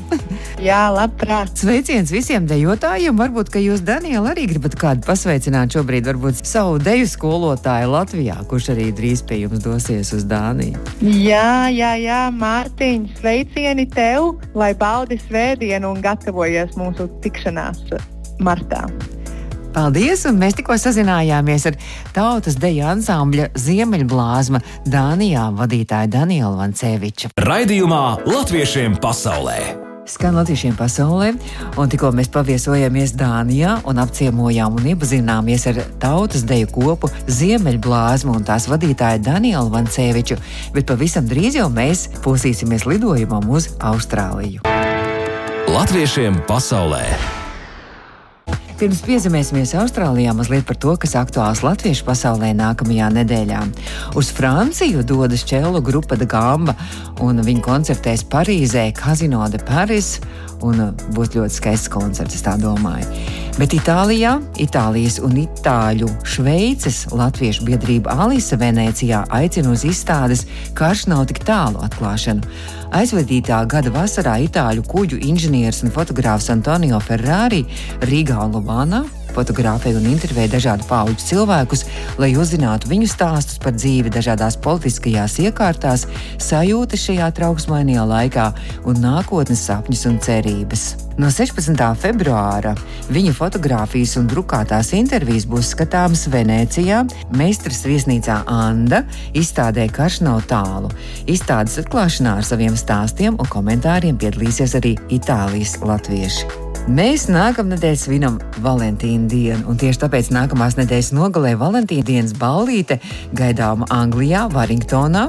Jā, 0.61 0.87
labprāt. 0.93 1.53
Sveiciens 1.57 2.11
visiem 2.13 2.47
dejotājiem. 2.49 3.17
Varbūt, 3.17 3.51
ka 3.53 3.61
jūs, 3.61 3.83
Daniela, 3.85 4.31
arī 4.33 4.47
gribat 4.49 4.75
kādu 4.79 5.05
pasveicināt 5.05 5.73
šobrīd 5.75 5.91
šobrīd 5.91 6.07
varbūt 6.07 6.45
savu 6.45 6.77
deju 6.79 7.07
skolotāju 7.09 7.89
Latvijā, 7.91 8.35
kurš 8.47 8.60
arī 8.69 8.91
drīz 8.95 9.23
pie 9.25 9.41
jums 9.43 9.63
dosies 9.63 10.13
uz 10.13 10.25
Dāniju. 10.29 10.77
Jā, 11.01 11.71
jā, 11.73 11.95
jā 11.97 12.21
Mārtiņ, 12.35 13.07
sveicieni 13.17 13.87
tev, 13.89 14.35
lai 14.53 14.73
baudi 14.77 15.17
svētdienu 15.23 15.95
un 15.95 16.03
gatavojies 16.03 16.77
mūsu 16.79 17.09
tikšanās 17.25 17.81
martā. 18.43 18.85
Paldies! 19.71 20.25
Mēs 20.35 20.57
tikko 20.57 20.75
sazinājāmies 20.79 21.69
ar 21.69 21.77
tautas 22.15 22.57
deju 22.59 22.83
ansambļa 22.91 23.51
Ziemeļblāzma 23.55 24.59
Dānijā 24.91 25.47
vadītāju 25.55 26.11
Danielu 26.11 26.57
Vanceviču. 26.59 27.31
Raidījumā 27.39 28.03
Latviešiem 28.27 28.99
pasaulē! 29.01 29.90
Skan 30.11 30.35
latviešiem 30.35 30.73
pasaulē, 30.75 31.29
un 31.79 31.91
tikko 31.91 32.09
mēs 32.11 32.27
paviesojamies 32.33 33.13
Dānijā 33.15 33.77
un 33.87 34.01
apciemojām 34.03 34.75
un 34.75 34.89
iepazināmies 34.91 35.69
ar 35.71 35.79
tautas 36.03 36.43
deju 36.47 36.67
kopu 36.75 37.07
Ziemeļblāzmu 37.31 38.35
un 38.35 38.43
tās 38.47 38.67
vadītāju 38.67 39.23
Danielu 39.23 39.71
Vanceviču, 39.71 40.35
bet 40.75 40.89
pavisam 40.91 41.29
drīz 41.31 41.61
jau 41.61 41.69
mēs 41.71 42.09
posīsimies 42.25 42.83
lidojumam 42.91 43.47
uz 43.55 43.71
Austrāliju. 43.79 44.67
Latviešiem 45.71 46.43
pasaulē! 46.49 47.40
Pirms 48.81 49.03
piezemēsimies 49.05 49.75
Austrālijā 49.77 50.31
mazliet 50.33 50.63
par 50.65 50.77
to, 50.81 50.95
kas 50.97 51.11
aktuāls 51.19 51.59
latviešu 51.61 52.01
pasaulē 52.07 52.47
nākamajā 52.57 53.11
nedēļā. 53.13 53.59
Uz 54.17 54.31
Franciju 54.33 55.03
dodas 55.05 55.43
čelu 55.45 55.83
grupa 55.85 56.17
De 56.17 56.25
Gamba, 56.25 56.73
un 57.21 57.43
viņi 57.45 57.61
koncertēs 57.61 58.25
Parīzē, 58.33 58.87
Casino 58.97 59.43
de 59.53 59.61
Paris, 59.67 60.15
un 60.65 60.81
būs 61.13 61.35
ļoti 61.35 61.59
skaists 61.59 61.93
koncerts, 61.93 62.39
es 62.39 62.47
tā 62.47 62.55
domāju. 62.57 63.05
Bet 63.61 63.75
Itālijā, 63.77 64.39
Itālijas 64.57 65.19
un 65.21 65.35
Itāļu 65.37 66.07
Šveices 66.25 67.03
latviešu 67.13 67.67
biedrība 67.67 68.15
Alisa 68.23 68.57
Venecijā 68.57 69.19
aicina 69.37 69.69
uz 69.75 69.83
izstādes 69.85 70.47
Karš 70.73 71.03
nav 71.11 71.27
tik 71.29 71.43
tālu 71.45 71.77
atklāšanu. 71.85 72.41
Aizvadītā 72.97 73.61
gada 73.69 73.93
vasarā 73.93 74.39
itāļu 74.47 74.81
kuģu 74.89 75.21
inženieris 75.29 75.83
un 75.85 75.93
fotogrāfs 75.93 76.49
Antonio 76.49 76.97
Ferrari 77.05 77.61
Rīgā 78.09 78.39
un 78.47 78.57
Lubānā 78.57 79.03
fotografēja 79.35 79.99
un 79.99 80.09
intervēja 80.13 80.53
dažādu 80.55 80.87
pauģu 80.89 81.19
cilvēkus, 81.25 81.85
lai 82.21 82.33
uzzinātu 82.39 82.91
viņu 82.91 83.09
stāstus 83.11 83.61
par 83.61 83.75
dzīvi 83.77 84.13
dažādās 84.13 84.59
politiskajās 84.63 85.39
iekārtās, 85.45 86.07
sajūtas 86.41 87.07
šajā 87.09 87.31
trauksmainajā 87.39 88.07
laikā 88.15 88.49
un 88.87 89.01
nākotnes 89.03 89.63
sapņus 89.69 90.05
un 90.11 90.19
cerības. 90.23 90.91
No 91.21 91.27
16. 91.29 91.75
februāra 92.01 92.71
viņa 93.11 93.33
fotografijas 93.35 94.15
un 94.17 94.29
drukātās 94.31 94.93
intervijas 94.97 95.45
būs 95.49 95.73
skatāmas 95.75 96.23
Venecijā, 96.31 97.03
Meistras 97.35 97.83
viesnīcā 97.85 98.39
Anda, 98.49 99.03
izstādē 99.37 99.89
Karš 99.91 100.21
nav 100.25 100.47
tālu. 100.49 100.89
Izstādes 101.29 101.77
atklāšanā 101.83 102.39
ar 102.39 102.47
saviem 102.47 102.79
stāstiem 102.79 103.37
un 103.37 103.53
komentāriem 103.53 104.17
piedalīsies 104.17 104.77
arī 104.79 104.95
Itālijas 105.11 105.77
latvieši. 105.83 106.70
Mēs 106.89 107.27
nākamnedēļ 107.29 107.97
svinam 107.99 108.39
Valentīna 108.65 109.27
dienu, 109.29 109.67
un 109.69 109.77
tieši 109.77 109.99
tāpēc 110.01 110.31
nākamās 110.33 110.79
nedēļas 110.79 111.11
nogalē 111.13 111.51
Valentīna 111.59 112.01
dienas 112.07 112.31
ballīte 112.33 112.97
gaidāma 113.37 113.85
Anglijā, 113.93 114.47
Varingtonā, 114.49 115.27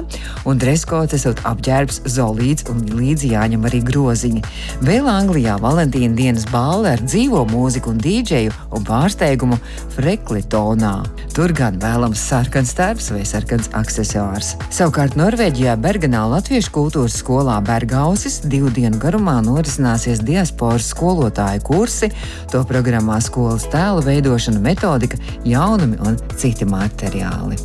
un 0.49 0.57
dreskots 0.57 1.13
esot 1.13 1.43
apģērbs 1.45 1.99
zolīts 2.09 2.65
un 2.73 2.81
līdzi 2.97 3.29
jāņem 3.35 3.67
arī 3.69 3.83
groziņi. 3.85 4.41
Vēl 4.81 5.05
Anglijā 5.11 5.59
Valentīna 5.61 6.17
dienas 6.17 6.47
balle 6.49 6.95
ar 6.95 7.03
dzīvo 7.05 7.43
mūziku 7.51 7.93
un 7.93 8.01
dīdžeju 8.01 8.55
un 8.73 8.89
pārsteigumu 8.89 9.61
Freklitonā. 9.93 10.95
Tur 11.37 11.53
gan 11.53 11.77
vēlams 11.81 12.25
sarkans 12.33 12.73
tērps 12.77 13.11
vai 13.13 13.21
sarkans 13.29 13.69
accessors. 13.77 14.55
Savukārt 14.73 15.19
Norvēģijā 15.21 15.77
Bergenā 15.85 16.25
Latviešu 16.33 16.73
kultūras 16.73 17.21
skolā 17.21 17.61
Bergausis 17.65 18.41
divu 18.41 18.73
dienu 18.73 18.97
garumā 19.01 19.37
norisināsies 19.45 20.25
diasporas 20.25 20.89
skolotāju 20.93 21.42
skolotāju 21.43 21.63
kursi, 21.63 22.09
to 22.51 22.63
programmā 22.63 23.19
skolas 23.21 23.65
tēla 23.71 24.03
veidošana, 24.03 24.59
metodika, 24.59 25.17
jaunumi 25.45 25.97
un 25.99 26.17
citi 26.37 26.65
materiāli. 26.65 27.57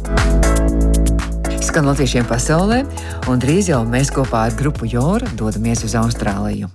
Skan 1.62 1.86
latviešiem 1.86 2.26
pasaulē, 2.26 2.84
un 3.28 3.38
drīz 3.38 3.70
jau 3.70 3.84
mēs 3.84 4.10
kopā 4.10 4.48
ar 4.48 4.56
grupu 4.56 4.88
Jora 4.88 5.28
dodamies 5.36 5.84
uz 5.84 5.94
Austrāliju. 5.94 6.70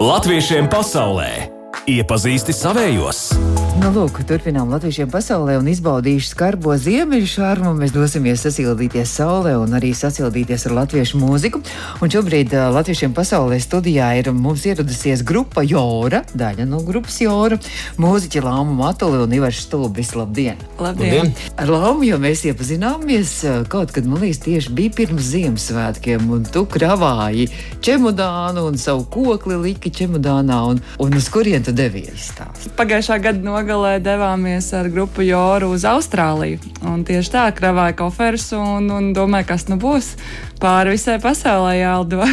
Latviešiem 0.00 0.70
pasaulē 0.70 1.50
iepazīsti 1.86 2.54
savējos! 2.54 3.67
Nu, 3.78 3.92
lūk, 3.94 4.16
turpinām 4.26 4.72
latviešiem 4.72 5.06
pasaulē 5.06 5.54
un 5.60 5.68
izbaudīšu 5.70 6.32
skarbo 6.32 6.72
ziemeļu 6.82 7.28
šarmu. 7.30 7.70
Mēs 7.78 7.92
dosimies 7.94 8.42
sasildīties 8.42 9.12
saulē 9.20 9.52
un 9.54 9.76
arī 9.78 9.92
sasildīties 9.94 10.66
ar 10.66 10.74
latviešu 10.80 11.20
mūziku. 11.20 11.60
Un 12.02 12.10
šobrīd 12.10 12.56
uh, 12.56 12.64
latviešiem 12.74 13.14
pasaulē 13.14 13.60
studijā 13.62 14.08
ir 14.18 14.32
mums 14.34 14.64
ieradusies 14.66 15.22
grupa 15.22 15.62
Jora, 15.62 16.24
daļa 16.34 16.66
no 16.66 16.80
grupas 16.82 17.20
Jora, 17.22 17.60
mūziķi 18.02 18.42
Lāma 18.42 18.74
Matuli 18.80 19.20
un 19.22 19.36
Ivars 19.38 19.62
Stulbis. 19.68 20.10
Labdien! 20.18 20.58
Labdien! 20.82 21.30
Ar 21.54 21.70
Lāmu 21.70 22.02
jau 22.08 22.18
mēs 22.18 22.42
iepazināmies 22.50 23.36
kaut 23.70 23.94
kad, 23.94 24.10
man 24.10 24.24
liekas, 24.24 24.42
tieši 24.42 24.74
bija 24.74 24.96
pirms 25.04 25.30
Ziemassvētkiem, 25.30 26.26
un 26.34 26.42
tu 26.50 26.64
kravāji 26.66 27.46
čemodānu 27.86 28.66
un 28.72 28.82
savu 28.82 29.06
kokli 29.06 29.62
liki 29.68 29.94
čemodānā, 30.02 30.60
un, 30.74 30.82
un 30.98 31.18
uz 31.22 31.30
kurien 31.30 31.62
tu 31.62 31.70
devies? 31.70 32.32
Pagājušā 32.74 33.22
gada 33.22 33.38
nogalē 33.38 33.67
nogalē 33.68 33.98
devāmies 34.00 34.70
ar 34.72 34.86
grupu 34.88 35.20
Joru 35.26 35.74
uz 35.74 35.82
Austrāliju. 35.84 36.56
Un 36.88 37.02
tieši 37.04 37.32
tā, 37.34 37.42
kravāja 37.52 37.98
koferus 37.98 38.46
un, 38.56 38.88
un 38.88 39.10
domāja, 39.12 39.50
kas 39.50 39.66
nu 39.68 39.76
būs 39.76 40.14
pāri 40.62 40.94
visai 40.94 41.18
pasaulē 41.20 41.74
jālido. 41.76 42.24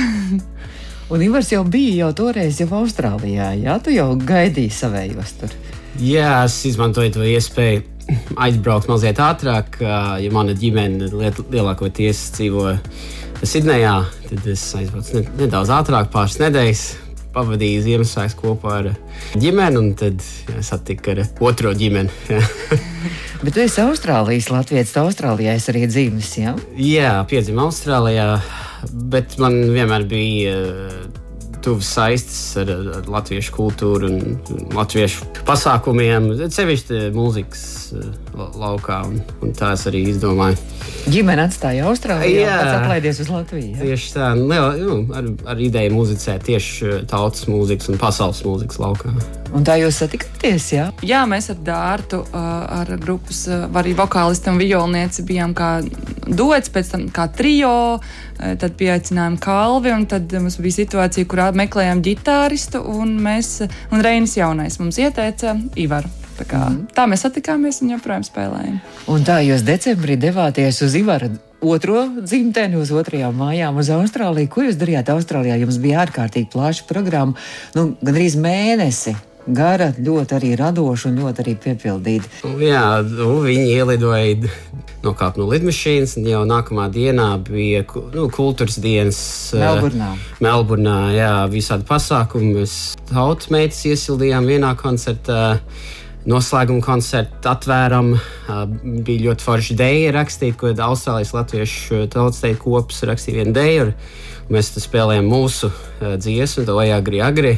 un 1.12 1.26
Ivars 1.26 1.52
jau 1.52 1.66
bija 1.68 2.06
jau 2.06 2.14
toreiz 2.16 2.62
jau 2.62 2.70
Austrālijā, 2.80 3.52
jā, 3.60 3.76
tu 3.84 3.92
jau 3.92 4.14
gaidīji 4.16 4.72
savējos 4.72 5.36
tur. 5.42 5.60
Jā, 6.00 6.46
es 6.46 6.56
izmantoju 6.72 7.18
to 7.18 7.28
iespēju 7.28 7.84
aizbraukt 8.40 8.88
mazliet 8.88 9.20
ātrāk, 9.20 9.82
ja 9.84 10.32
mana 10.32 10.56
ģimene 10.56 11.12
lielākoties 11.12 12.30
dzīvo 12.38 12.78
Sidnejā. 13.44 13.98
Tad 14.30 14.54
es 14.56 14.70
aizbraucu 14.80 15.26
nedaudz 15.36 15.74
ātrāk, 15.84 16.14
pāris 16.16 16.40
nedēļas 16.40 16.86
pavadīju 17.36 17.84
Ziemassvētku 17.86 18.50
kopā 18.50 18.78
ar 18.80 18.90
ģimeni, 19.40 19.80
un 19.82 19.92
tad 20.00 20.24
satiku 20.66 21.14
ar 21.14 21.24
otro 21.50 21.74
ģimeni. 21.76 22.14
Bet 23.44 23.54
tu 23.54 23.62
esi 23.66 23.84
Austrālijas 23.84 24.50
Latvijas, 24.54 24.96
Austrālijā 25.02 25.58
es 25.60 25.68
arī 25.72 25.86
dzīves, 25.92 26.32
jā? 26.40 26.56
Jā, 26.80 27.12
piedzimu 27.30 27.68
Austrālijā, 27.68 28.30
bet 29.12 29.36
man 29.42 29.60
vienmēr 29.76 30.08
bija 30.10 30.56
tuvas 31.66 31.90
saistes 31.98 32.40
ar, 32.62 32.70
ar 33.00 33.10
latviešu 33.10 33.54
kultūru 33.56 34.10
un 34.12 34.70
latviešu 34.76 35.32
pasākumiem, 35.48 36.30
sevišķi 36.54 37.10
mūzikas 37.16 37.66
eh, 37.98 38.10
laukā. 38.62 39.02
Un, 39.10 39.22
un 39.46 39.56
tā 39.58 39.74
es 39.76 39.86
arī 39.90 40.06
izdomāju. 40.12 40.60
Ģimene 41.06 41.46
atstāja 41.46 41.86
Austrālijā, 41.90 42.46
jā, 42.48 42.54
pats 42.58 42.78
atlaidies 42.80 43.22
uz 43.22 43.30
Latviju. 43.30 43.72
Jā. 43.76 43.82
Tieši 43.84 44.14
tā, 44.16 44.32
liela, 44.38 44.72
nu, 44.80 45.00
ar, 45.14 45.28
ar 45.54 45.62
ideju 45.62 45.94
muzicēt 45.94 46.46
tieši 46.48 47.02
tautas 47.10 47.46
mūzikas 47.50 47.92
un 47.94 48.00
pasaules 48.02 48.42
mūzikas 48.46 48.82
laukā. 48.82 49.14
Un 49.56 49.64
tā 49.66 49.78
jūs 49.80 50.02
satikāties, 50.02 50.66
jā? 50.74 50.90
Jā, 51.06 51.22
mēs 51.30 51.52
ar 51.54 51.60
Dārtu, 51.64 52.24
ar 52.36 52.90
grupas 53.02 53.46
arī 53.48 53.94
vokālistu 53.96 54.52
un 54.52 54.60
violnieci 54.60 55.24
bijām 55.28 55.54
kā 55.56 55.70
dots, 56.26 56.74
pēc 56.74 56.92
tam 56.92 57.06
kā 57.14 57.28
trijo, 57.32 58.02
tad 58.36 58.76
pieaicinājām 58.80 59.38
Kalvi, 59.42 59.94
un 59.96 60.08
tad 60.10 60.34
mums 60.42 60.58
bija 60.60 60.80
situācija, 60.82 61.30
kurā 61.30 61.52
meklējām 61.58 62.04
ģitāristu, 62.06 62.84
un 62.84 63.16
mēs, 63.24 63.58
un 63.92 64.06
Reinis 64.06 64.38
jaunais 64.38 64.80
mums 64.82 65.00
ieteica 65.02 65.56
Ivaru. 65.80 66.12
Tā, 66.36 66.44
kā, 66.44 66.62
mm. 66.68 66.90
tā 66.96 67.06
mēs 67.08 67.24
satikāmies 67.24 67.80
un 67.84 67.94
joprojām 67.94 68.26
spēlējam. 68.28 68.80
Un 69.12 69.24
tā 69.28 69.40
jūs 69.46 69.64
decembrī 69.64 70.18
devāties 70.20 70.82
uz 70.84 70.98
Ivara 71.00 71.30
otro 71.66 72.02
dzimteni, 72.18 72.76
uz 72.80 72.92
otrajām 72.92 73.38
mājām, 73.40 73.80
uz 73.80 73.90
Austrāliju. 73.96 74.52
Ko 74.52 74.66
jūs 74.66 74.76
darījāt 74.80 75.14
Austrālijā? 75.14 75.56
Jums 75.64 75.80
bija 75.82 76.04
ārkārtīgi 76.04 76.52
plaša 76.52 76.90
programma, 76.90 77.40
nu, 77.78 77.94
gandrīz 78.04 78.36
mēnesi 78.36 79.16
gara, 79.48 79.92
ļoti 79.98 80.36
arī 80.38 80.52
radoša 80.60 81.10
un 81.12 81.20
ļoti 81.22 81.44
arī 81.44 81.56
piepildīta. 81.62 82.30
Jā, 82.62 82.86
nu, 83.06 83.40
viņi 83.46 83.76
ielidoja 83.76 84.52
nokāpt 85.06 85.38
no 85.38 85.48
lidmašīnas, 85.52 86.16
un 86.20 86.30
jau 86.30 86.42
nākamā 86.50 86.88
dienā 86.94 87.28
bija 87.46 87.84
nu, 88.16 88.28
kultūras 88.34 88.80
dienas 88.82 89.20
eh, 89.54 89.62
Melburnā. 89.62 90.14
Uh, 90.14 90.40
Melburnā, 90.46 90.98
jā, 91.16 91.34
visādi 91.52 91.86
pasākumi. 91.90 92.56
Mēs 92.60 92.80
tautas 93.12 93.52
meitas 93.54 93.84
iesildījām 93.86 94.50
vienā 94.50 94.74
koncertā. 94.80 95.60
Noslēguma 96.26 96.82
koncertu 96.82 97.52
atvēram. 97.52 98.16
Uh, 98.16 98.64
bija 99.06 99.28
ļoti 99.28 99.46
forši 99.46 99.78
dēļa 99.78 100.16
rakstīt, 100.16 100.58
ko 100.58 100.74
Austrālijas 100.74 101.36
latviešu 101.38 102.08
tautas 102.14 102.42
teikt 102.42 102.64
kopas 102.64 103.06
rakstīja 103.06 103.44
vienu 103.44 103.54
dēļu. 103.54 103.94
Mēs 104.50 104.74
spēlējām 104.82 105.30
mūsu 105.30 105.70
uh, 105.70 106.16
dziesmu, 106.18 106.66
to 106.66 106.82
Agri 106.82 107.22
Agri 107.22 107.56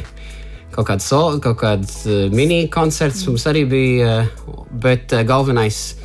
kaut 0.74 0.90
kāds, 0.90 1.08
sol, 1.08 1.40
kaut 1.44 1.60
kāds 1.62 2.02
uh, 2.08 2.26
mini 2.34 2.66
koncerts 2.72 3.24
mums 3.28 3.46
arī 3.50 3.64
bija, 3.68 4.20
uh, 4.24 4.62
bet 4.82 5.14
uh, 5.16 5.24
galvenais 5.26 5.98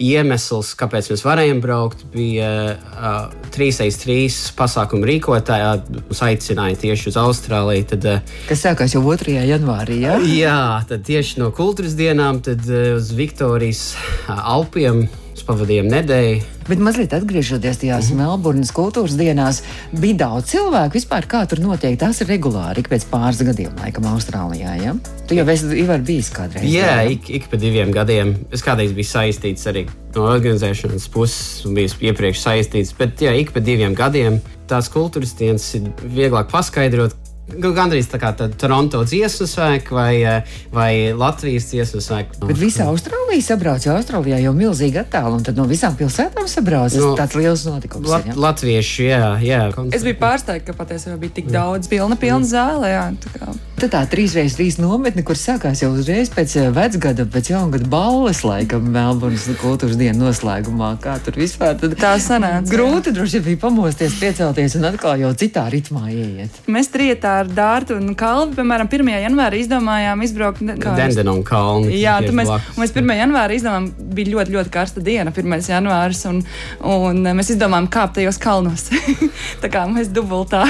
iemesls, 0.00 0.72
kāpēc 0.80 1.10
mēs 1.12 1.22
varējām 1.26 1.60
braukt, 1.62 2.04
bija 2.14 2.50
uh, 2.76 3.34
3x3 3.52 4.16
pasākumu 4.56 5.08
rīkotājā. 5.10 5.72
Mums 5.98 6.22
aicināja 6.24 6.78
tieši 6.86 7.10
uz 7.12 7.18
Austrāliju. 7.20 7.88
Tad, 7.92 8.08
uh, 8.08 8.36
Kas 8.48 8.64
sākās 8.64 8.96
jau 8.96 9.04
2. 9.04 9.36
janvārī? 9.50 10.00
Ja? 10.06 10.16
Jā, 10.24 10.60
tad 10.88 11.04
tieši 11.08 11.42
no 11.42 11.50
kultūras 11.56 11.96
dienām, 11.98 12.40
tad 12.44 12.64
uh, 12.70 12.94
uz 12.96 13.12
Viktorijas 13.16 13.90
uh, 13.96 14.38
Alpiem. 14.56 15.04
Pavadījām 15.50 15.90
nedēļu. 15.90 16.40
Bet 16.70 16.82
mazliet 16.82 17.14
atgriežoties 17.16 17.80
tajās 17.82 18.10
mm 18.10 18.14
-hmm. 18.14 18.28
Melburnas 18.30 18.70
kultūras 18.72 19.16
dienās, 19.18 19.62
bija 19.92 20.20
daudz 20.24 20.52
cilvēku 20.52 20.98
vispār, 20.98 21.26
kā 21.26 21.42
tur 21.50 21.58
notiek. 21.60 21.98
Tas 21.98 22.20
ir 22.20 22.30
regulāri, 22.30 22.84
ik 22.84 22.88
pēc 22.88 23.06
pāris 23.10 23.42
gadiem, 23.42 23.72
laikam, 23.82 24.06
Austrālijā. 24.12 24.76
Ja? 24.82 24.94
Tu 25.26 25.34
jau 25.34 25.46
esi 25.48 25.80
Ivar, 25.82 25.98
bijis 25.98 26.30
kādreiz. 26.30 26.64
Jā, 26.70 27.02
ik, 27.10 27.28
ik 27.28 27.48
pa 27.50 27.56
diviem 27.56 27.90
gadiem. 27.90 28.36
Es 28.52 28.62
kādreiz 28.62 28.94
biju 28.94 29.08
saistīts 29.10 29.66
arī 29.66 29.86
no 30.14 30.28
organizēšanas 30.30 31.08
puses, 31.10 31.66
un 31.66 31.74
biju 31.74 31.88
iepriekš 32.00 32.40
saistīts. 32.46 32.94
Bet 32.98 33.20
jā, 33.20 33.34
ik 33.34 33.52
pa 33.52 33.60
diviem 33.60 33.94
gadiem 33.94 34.40
tās 34.70 34.88
kultūras 34.92 35.34
dienas 35.38 35.66
ir 35.74 35.90
vieglāk 36.04 36.50
paskaidrot, 36.50 37.16
Gandrīz 37.58 38.08
tā 38.10 38.20
kā 38.22 38.32
Toronto 38.36 39.02
dziesmu 39.04 39.46
svētki 39.50 39.96
vai, 39.96 40.22
eh, 40.22 40.58
vai 40.72 40.90
Latvijas 41.16 41.70
dziesmu 41.72 42.02
svētki. 42.04 42.42
Bet 42.46 42.60
visa 42.60 42.86
Austrālija 42.90 43.42
sabrauc, 43.42 43.86
jo 43.86 43.96
Austrālijā 43.96 44.40
jau 44.44 44.54
milzīgi 44.56 45.02
attālu, 45.02 45.38
un 45.40 45.46
tad 45.46 45.56
no 45.56 45.66
visām 45.70 45.96
pilsētām 45.98 46.48
sabrauc. 46.50 46.92
Tas 46.92 47.00
no, 47.00 47.16
tāds 47.18 47.38
liels 47.38 47.64
notikums. 47.68 48.08
Lat, 48.08 48.26
ir, 48.26 48.32
ja? 48.32 48.38
Latvieši, 48.46 49.08
jā, 49.08 49.32
jā. 49.44 49.64
Koncerti. 49.74 49.96
Es 49.96 50.06
biju 50.06 50.20
pārsteigts, 50.20 50.66
ka 50.66 50.76
patiesībā 50.78 51.18
bija 51.20 51.36
tik 51.40 51.50
daudz 51.52 51.90
pilna, 51.90 52.16
pilna 52.20 52.46
zāle. 52.46 52.90
Jā, 52.90 53.10
tā 53.20 53.50
Tad 53.80 53.94
tā 53.94 54.00
trīs 54.12 54.34
reizes 54.36 54.58
trīs 54.58 54.74
nometne, 54.76 55.22
kur 55.24 55.38
sākās 55.40 55.80
jau 55.80 55.88
uzreiz 55.96 56.28
pēc 56.28 56.52
eh, 56.60 56.66
vecgada, 56.76 57.24
pēc 57.24 57.46
jaungada 57.54 57.86
balles, 57.88 58.42
laikam, 58.44 58.90
Melburnas 58.92 59.46
kultūras 59.56 59.96
dienu 59.96 60.26
noslēgumā. 60.26 60.90
Kā 61.00 61.14
tur 61.24 61.38
vispār 61.40 61.78
tad 61.80 61.94
tā 61.96 62.10
sanāca? 62.20 62.68
Grūti 62.68 63.14
droši 63.16 63.38
vien 63.38 63.46
bija 63.46 63.60
pamosties, 63.62 64.18
piecelties 64.20 64.76
un 64.76 64.84
atkal 64.90 65.22
jau 65.22 65.30
citā 65.40 65.62
ritmā 65.72 66.10
ieiet. 66.12 66.58
Mēs 66.68 66.92
trietā 66.92 67.38
ar 67.40 67.48
Dārtu 67.48 67.96
un 67.96 68.12
Kalvu, 68.20 68.58
piemēram, 68.58 68.90
1. 68.92 69.12
janvārī 69.22 69.62
izdomājām 69.64 70.26
izbraukt 70.28 70.60
Dendenu 70.60 71.38
un 71.38 71.40
Kalnu. 71.48 71.88
Jā, 71.96 72.18
mēs, 72.36 72.52
mēs 72.76 72.92
1. 72.92 73.16
janvārī 73.22 73.62
izdomājām, 73.62 73.88
bija 74.12 74.34
ļoti, 74.34 74.56
ļoti 74.58 74.74
karsta 74.76 75.06
diena, 75.08 75.32
1. 75.32 75.56
janvāris, 75.72 76.26
un, 76.28 76.42
un 76.84 77.24
mēs 77.40 77.54
izdomājām 77.56 77.88
kāpt 77.96 78.18
tajos 78.20 78.36
kalnos. 78.44 78.90
tā 79.64 79.72
kā 79.72 79.88
mēs 79.88 80.12
dubultā. 80.12 80.66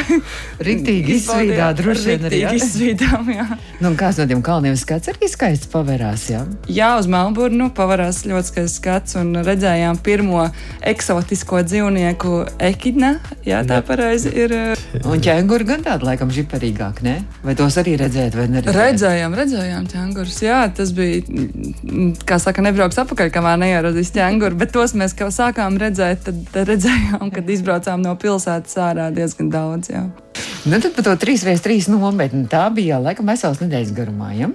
Riktīgi 0.62 1.18
izsvīdā, 1.18 1.74
droši 1.82 2.08
vien 2.12 2.30
arī. 2.30 2.44
Izsvīdām, 3.00 3.28
jā. 3.32 3.46
Nu, 3.80 3.92
kāds 3.98 4.18
no 4.20 4.26
tiem 4.28 4.42
kalniem 4.44 4.76
skats 4.78 5.10
arī 5.12 5.28
skaists 5.30 5.68
pavērās, 5.72 6.26
jā? 6.30 6.42
Jā, 6.68 6.90
uz 7.00 7.08
Melburnu 7.10 7.70
pavarās 7.76 8.22
ļoti 8.28 8.50
skaists 8.50 8.80
skats, 8.80 9.16
un 9.20 9.40
redzējām 9.46 10.00
pirmo 10.04 10.46
eksotisko 10.86 11.62
dzīvnieku 11.64 12.34
ekidna, 12.70 13.14
jā, 13.46 13.62
tā 13.68 13.80
pareizi 13.86 14.32
ir. 14.36 14.54
Un 15.00 15.22
ķēnguru 15.24 15.68
gan 15.68 15.84
tādu 15.86 16.08
laikam 16.10 16.32
žiparīgāk, 16.34 17.02
ne? 17.06 17.16
Vai 17.46 17.56
tos 17.58 17.78
arī 17.80 17.96
redzēt, 18.00 18.36
vai 18.36 18.48
neredzēt? 18.52 18.76
Redzējām, 18.76 19.36
redzējām 19.40 19.88
ķēngurus, 19.90 20.40
jā, 20.44 20.60
tas 20.76 20.92
bija, 20.96 21.24
kā 22.28 22.40
saka, 22.42 22.64
nebrauks 22.66 23.00
apakaļ, 23.00 23.32
kamēr 23.34 23.60
neieradīs 23.64 24.12
ķēnguru, 24.16 24.60
bet 24.60 24.74
tos 24.76 24.96
mēs 24.98 25.16
kā 25.16 25.30
sākām 25.34 25.80
redzēt, 25.80 26.26
tad, 26.28 26.44
tad 26.52 26.74
redzējām, 26.74 27.30
kad 27.32 27.54
izbraucām 27.56 28.04
no 28.04 28.16
pilsētas 28.20 28.76
ārā 28.90 29.08
diezgan 29.14 29.52
daudz, 29.52 29.94
jā. 29.94 30.08
Nu, 30.64 30.76
tad 30.76 30.92
par 30.92 31.04
to 31.06 31.12
3x3 31.16 31.88
nometni 31.88 32.44
tā 32.50 32.66
bija 32.76 32.98
laikam 33.00 33.30
vesels 33.32 33.62
nedēļas 33.62 33.94
garumā. 33.96 34.34
Ja? 34.36 34.50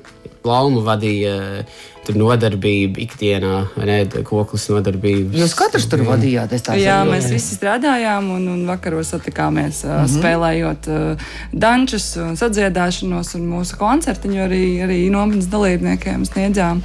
Laumu 0.46 0.84
vadīja 0.86 1.64
tur 2.06 2.18
nodarbība 2.20 3.02
ikdienā, 3.06 3.54
ne 3.82 3.98
koklis 4.28 4.68
nodarbība. 4.72 5.36
Jūs 5.42 5.56
katrs 5.58 5.88
tur 5.92 6.06
vadījāt? 6.08 6.56
Jā, 6.80 7.02
mēs 7.08 7.30
visi 7.34 7.58
strādājām 7.58 8.32
un, 8.38 8.48
un 8.54 8.64
vakaros 8.70 9.14
satikāmies 9.16 9.84
mm 9.84 9.92
-hmm. 9.92 10.16
spēlējot 10.16 10.90
uh, 10.94 11.28
dančus 11.52 12.08
un 12.22 12.38
sadziedāšanos 12.40 13.36
un 13.40 13.50
mūsu 13.52 13.78
koncertiņu 13.82 14.42
arī, 14.48 14.64
arī 14.88 15.00
nometnes 15.12 15.52
dalībniekiem 15.52 16.26
sniedzām. 16.26 16.84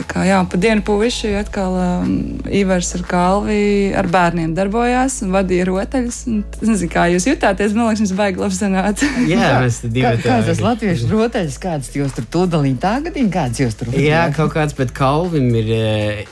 Tā 0.00 0.06
kā 0.08 0.22
jā, 0.24 0.38
pa 0.48 0.56
dienu 0.56 0.80
puiši 0.86 1.34
atkal 1.42 1.74
um, 1.76 2.12
Ivars 2.48 2.94
ar 2.96 3.02
Kalvi 3.04 3.92
ar 3.96 4.06
bērniem 4.08 4.54
darbojās 4.56 5.18
un 5.26 5.34
vadīja 5.34 5.66
rotaļus. 5.68 6.20
Un, 6.30 6.38
nezinu, 6.64 6.88
kā 6.92 7.04
jūs 7.12 7.26
jutāties, 7.28 7.74
man 7.76 7.90
liekas, 7.90 8.06
jums 8.06 8.14
baigi 8.16 8.40
labi 8.40 8.56
sanāca. 8.56 9.10
jā, 9.28 9.50
mēs 9.60 9.82
divi. 9.84 10.06
Kā, 10.06 10.14
kā 10.24 10.38
tas 10.46 10.62
latviešu 10.64 11.10
rotaļas, 11.10 11.58
kādas 11.60 11.92
jūs 11.98 12.16
tur 12.16 12.28
tūdalī 12.32 12.72
tagad, 12.80 13.18
kādas 13.34 13.60
jūs 13.60 13.76
tur? 13.76 13.92
Jā, 13.92 14.24
kaut 14.36 14.54
kāds, 14.60 14.76
bet 14.78 14.94
Kalvim 14.96 15.50
ir 15.60 15.72
e, 15.74 15.82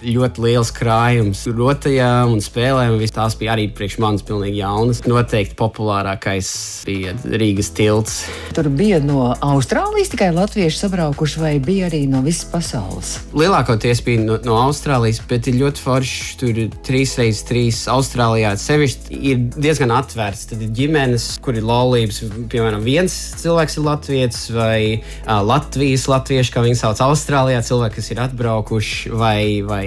ļoti 0.06 0.46
liels 0.46 0.72
krājums 0.76 1.44
rotaļām 1.50 2.36
un 2.36 2.44
spēlēm. 2.44 2.96
Tās 3.12 3.36
bija 3.38 3.54
arī 3.56 3.68
priekš 3.74 3.98
manis 4.00 4.24
pilnīgi 4.24 4.62
jaunas. 4.62 5.02
Noteikti 5.08 5.56
populārākais 5.58 6.50
bija 6.88 7.14
Rīgas 7.28 7.72
tilts. 7.76 8.18
Tur 8.56 8.70
bija 8.72 9.02
no 9.04 9.32
Austrālijas 9.34 10.12
tikai 10.14 10.30
latvieši 10.36 10.84
sabraukuši 10.84 11.42
vai 11.42 11.54
bija 11.62 11.88
arī 11.90 12.04
no 12.10 12.22
visas 12.24 12.46
pasaules? 12.48 13.16
Lielā 13.36 13.58
lielākoties 13.58 14.02
bija 14.06 14.22
no, 14.22 14.36
no 14.44 14.56
Austrālijas, 14.62 15.20
bet 15.28 15.48
ir 15.48 15.58
ļoti 15.58 15.82
forši. 15.82 16.36
Tur 16.38 16.58
ir 16.62 16.70
trīs 16.86 17.16
reizes 17.18 17.44
trīs 17.48 17.80
Austrālijā. 17.90 18.54
Sevišķi 18.58 19.18
ir 19.30 19.40
diezgan 19.56 19.92
atvērts. 19.96 20.46
Tad 20.52 20.62
ir 20.62 20.70
ģimenes, 20.76 21.38
kur 21.42 21.58
ir 21.58 21.66
laulības. 21.66 22.22
Piemēram, 22.52 22.84
viens 22.86 23.14
cilvēks 23.40 23.78
ir 23.78 23.86
latviečs 23.86 24.44
vai 24.54 24.80
uh, 24.98 25.40
Latvijas 25.46 26.06
latvieši, 26.10 26.54
kā 26.54 26.62
viņi 26.64 26.78
sauc 26.78 27.02
Austrālijā. 27.08 27.62
Cilvēki, 27.66 27.98
kas 27.98 28.12
ir 28.12 28.17
atbraukuši, 28.22 29.12
vai, 29.14 29.62
vai 29.66 29.84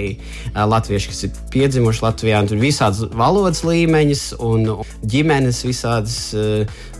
latvieši, 0.55 1.11
kas 1.11 1.23
ir 1.27 1.41
piedzimuši 1.53 2.05
Latvijā. 2.05 2.41
Tur 2.47 2.59
ir 2.59 2.65
visādas 2.65 3.03
valodas 3.17 3.63
līmeņas 3.67 4.25
un 4.43 4.67
ģimenes 5.03 5.63
visādas. 5.67 6.19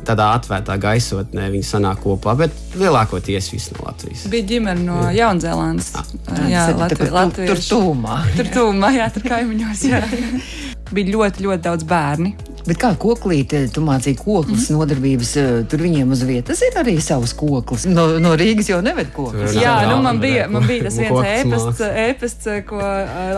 Tādā 0.02 0.32
atvērtā 0.34 0.80
gaisotnē 0.82 1.52
viņi 1.54 1.68
sanāk 1.68 2.00
kopā, 2.02 2.34
bet 2.40 2.56
lielākoties 2.74 3.52
visi 3.54 3.76
no 3.76 3.84
Latvijas. 3.86 4.24
Bija 4.34 4.48
ģimene 4.50 4.82
no 4.88 5.04
Jaunzēlandes. 5.14 5.92
Ah, 5.94 6.40
jā, 6.50 6.64
Latvijas. 6.74 7.52
Tur 7.52 7.62
tūmā. 7.68 8.18
Tur 8.40 8.50
tūmā, 8.56 8.96
jā, 8.98 9.12
tur 9.14 9.28
kaimiņos. 9.30 9.86
Jā. 9.92 10.02
Bija 10.96 11.14
ļoti, 11.14 11.46
ļoti 11.46 11.64
daudz 11.70 11.86
bērni. 11.88 12.34
Bet 12.68 12.80
kā 12.82 12.92
koklīte, 13.00 13.64
tu 13.74 13.84
mācīji 13.86 14.20
koklis 14.20 14.70
mm. 14.70 14.78
nodarbības, 14.78 15.32
eh, 15.42 15.52
tur 15.70 15.84
viņiem 15.86 16.12
uz 16.14 16.24
vietas 16.28 16.62
ir 16.66 16.78
arī 16.82 16.98
savs 17.04 17.34
koklis. 17.38 17.88
No, 17.90 18.08
no 18.22 18.34
Rīgas 18.40 18.70
jau 18.72 18.82
neved 18.86 19.12
koklis. 19.16 19.56
Jā, 19.58 19.76
nu 19.90 19.98
man 20.04 20.22
bija, 20.22 20.48
man 20.52 20.68
bija 20.70 20.88
tas 20.88 21.00
viens 21.02 21.32
ēpasts, 21.32 21.82
ēpasts, 22.06 22.50
ko 22.70 22.82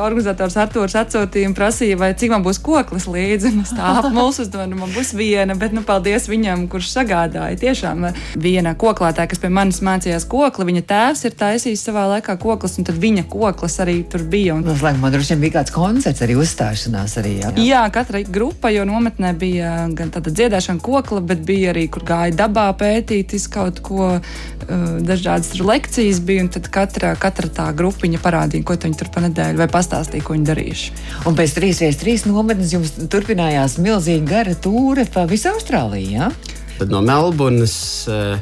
organizators 0.03 0.57
Artūrs 0.59 0.97
atsūtīja 0.99 1.49
un 1.49 1.55
prasīja, 1.57 1.99
vai 1.99 2.11
cik 2.17 2.33
man 2.35 2.45
būs 2.45 2.59
koklis 2.63 3.07
līdzi. 3.09 3.53
Nu, 3.57 3.65
tā 3.67 3.95
apmulsus, 4.01 4.51
nu 4.69 4.79
man 4.79 4.91
būs 4.93 5.13
viena, 5.17 5.55
bet 5.59 5.75
nu 5.75 5.83
paldies 5.87 6.27
viņam, 6.31 6.67
kurš 6.71 6.91
sagādāja. 6.93 7.59
Tiešām 7.63 8.09
viena 8.39 8.75
koklētāja, 8.79 9.29
kas 9.31 9.41
pie 9.43 9.51
manis 9.53 9.81
mācījās 9.85 10.27
kokli, 10.29 10.67
viņa 10.71 10.83
tēvs 10.89 11.25
ir 11.29 11.37
taisījis 11.39 11.85
savā 11.87 12.05
laikā 12.15 12.35
koklis, 12.41 12.77
un 12.79 12.87
tad 12.89 12.99
viņa 13.01 13.25
koklis 13.31 13.79
arī 13.83 13.99
tur 14.09 14.25
bija. 14.29 14.57
Un... 14.57 14.65
Noslēgumā 14.67 14.99
nu, 14.99 15.05
man 15.05 15.15
droši 15.15 15.35
vien 15.35 15.43
bija 15.45 15.57
kāds 15.59 15.73
koncerts 15.75 16.23
arī 16.25 16.37
uzstāšanās 16.39 17.17
arī. 17.21 17.35
Jā, 17.41 17.53
jā 17.61 17.83
katra 17.93 18.23
grupa 18.27 18.71
jau 18.73 18.85
nomet 18.89 19.12
nometnē 19.13 19.33
bija 19.37 19.87
gan 19.93 20.11
tāda 20.11 20.31
dziedāšana 20.31 20.81
kokla, 20.81 21.21
bet 21.21 21.45
bija 21.45 21.71
arī, 21.73 21.87
kur 21.89 22.03
gāja 22.03 22.33
dabā 22.33 22.73
pētīt 22.77 23.33
kaut 23.51 23.81
ko, 23.81 24.19
uh, 24.19 24.99
dažādas 25.01 25.59
lekcijas 25.59 26.19
bija, 26.19 26.43
un 26.43 26.49
tad 26.49 26.69
katra, 26.69 27.15
katra 27.15 27.49
tā 27.49 27.73
grupiņa 27.73 28.19
parādīja, 28.19 28.63
ko 28.63 28.75
viņi 28.75 28.97
tur 28.97 29.09
pa 29.13 29.21
nedēļu 29.21 29.57
vai 29.57 29.69
pastāstīja, 29.69 30.23
ko 30.23 30.33
viņi 30.33 30.49
darījuši. 30.49 30.91
Un 31.27 31.35
pēc 31.35 31.55
3x3 31.57 32.27
nometnes 32.27 32.73
jums 32.73 32.93
turpinājās 33.09 33.77
milzīga 33.77 34.25
gara 34.25 34.55
tūre 34.55 35.05
pa 35.05 35.25
visu 35.25 35.51
Austrāliju? 35.53 36.11
Ja? 36.11 36.31
Tad 36.79 36.89
no 36.89 37.01
Melburnas 37.05 38.07
uh, 38.09 38.39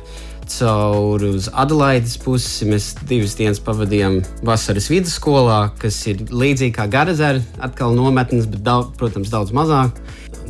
caur 0.51 1.23
uz 1.23 1.49
Adelaides 1.51 2.17
pusi. 2.21 2.67
Mēs 2.69 2.93
divas 3.07 3.35
dienas 3.39 3.61
pavadījām 3.63 4.21
vasaras 4.45 4.89
vidusskolā, 4.91 5.71
kas 5.81 5.99
ir 6.11 6.25
līdzīga 6.31 6.81
kā 6.81 6.89
Garazera, 6.91 7.43
atkal 7.63 7.95
nometnes, 7.95 8.49
bet, 8.51 8.63
daudz, 8.65 8.91
protams, 8.99 9.31
daudz 9.31 9.55
mazāk 9.55 9.99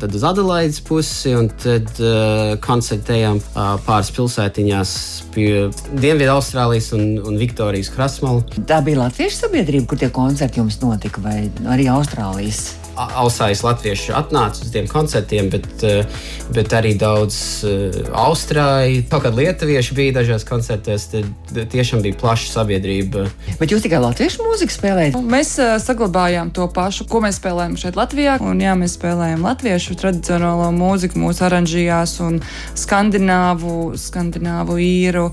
tad 0.01 0.15
uz 0.17 0.23
Adelaides 0.25 0.81
pusi, 0.85 1.33
un 1.37 1.49
tad 1.61 1.89
uh, 2.01 2.55
koncertējām 2.63 3.39
uh, 3.41 3.75
pāris 3.85 4.09
pilsētiņās 4.15 4.93
pie 5.35 5.51
Dienvidu 5.93 6.33
Austrālijas 6.33 6.91
un, 6.97 7.05
un 7.21 7.37
Viktorijas 7.41 7.91
krasmalu. 7.93 8.43
Tā 8.69 8.81
bija 8.85 9.03
Latviešu 9.03 9.43
sabiedrība, 9.45 9.91
kur 9.91 10.01
tie 10.01 10.09
koncerti 10.13 10.63
jums 10.63 10.81
notika, 10.81 11.21
vai 11.23 11.43
arī 11.69 11.89
Austrālijas? 11.93 12.80
Ausājas 12.95 13.63
latvieši 13.63 14.11
atnāca 14.15 14.65
uz 14.65 14.71
tiem 14.73 14.87
koncertiem, 14.89 15.49
bet, 15.49 15.67
eh, 15.87 16.05
bet 16.53 16.73
arī 16.75 16.93
daudz 16.99 17.37
eh, 17.63 18.01
austrāļu, 18.11 19.05
kaut 19.11 19.25
kādi 19.25 19.45
lietuvieši 19.45 19.95
bija 19.97 20.17
dažās 20.19 20.45
koncertos. 20.47 21.07
Tad 21.11 21.61
tiešām 21.71 22.03
bija 22.03 22.17
plaša 22.19 22.51
sabiedrība. 22.57 23.27
Bet 23.59 23.71
jūs 23.71 23.85
tikai 23.85 24.01
latviešu 24.03 24.43
mūziku 24.45 24.75
spēlējat? 24.75 25.17
Mēs 25.31 25.53
uh, 25.61 25.75
saglabājām 25.81 26.51
to 26.55 26.67
pašu, 26.71 27.07
ko 27.11 27.23
mēs 27.23 27.39
spēlējam 27.39 27.77
šeit 27.79 27.99
Latvijā. 27.99 28.37
Un, 28.43 28.61
jā, 28.63 28.75
mēs 28.79 28.97
spēlējam 28.99 29.47
latviešu 29.47 29.97
tradicionālo 29.99 30.69
mūziku 30.75 31.21
mūsu 31.21 31.47
oranžijās 31.47 32.17
un 32.23 32.41
skandināvu, 32.79 33.93
skandināvu 33.99 34.79
īru 34.83 35.29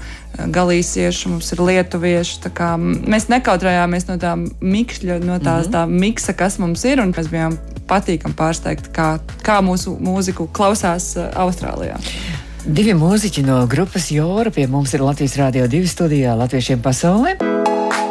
galīsieši, 0.47 1.31
mums 1.33 1.51
ir 1.55 1.62
lietuvieši. 1.64 2.51
Mēs 3.11 3.29
nekautrējāmies 3.33 4.07
no 4.11 4.18
tā 4.23 4.35
mikšļa, 4.38 5.18
no 5.25 5.38
tās 5.38 5.66
mm 5.66 5.73
-hmm. 5.73 5.75
tā 5.75 6.01
miksa, 6.05 6.33
kas 6.33 6.59
mums 6.59 6.85
ir. 6.85 7.03
Mēs 7.03 7.31
bijām 7.33 7.48
patīkami 7.89 8.37
pārsteigti, 8.37 8.93
kā, 8.95 9.17
kā 9.45 9.61
mūsu 9.65 9.97
mūziku 10.01 10.49
klausās 10.53 11.15
uh, 11.17 11.31
Austrālijā. 11.45 11.97
Divi 12.69 12.93
mūziķi 12.99 13.47
no 13.47 13.63
grupas 13.71 14.11
Jora 14.13 14.53
pie 14.53 14.67
mums 14.69 14.93
ir 14.93 15.05
Latvijas 15.07 15.39
Rādio 15.41 15.65
2 15.71 15.89
studijā 15.89 16.37
Latviešiem 16.37 16.85
pasaulē. 16.85 17.39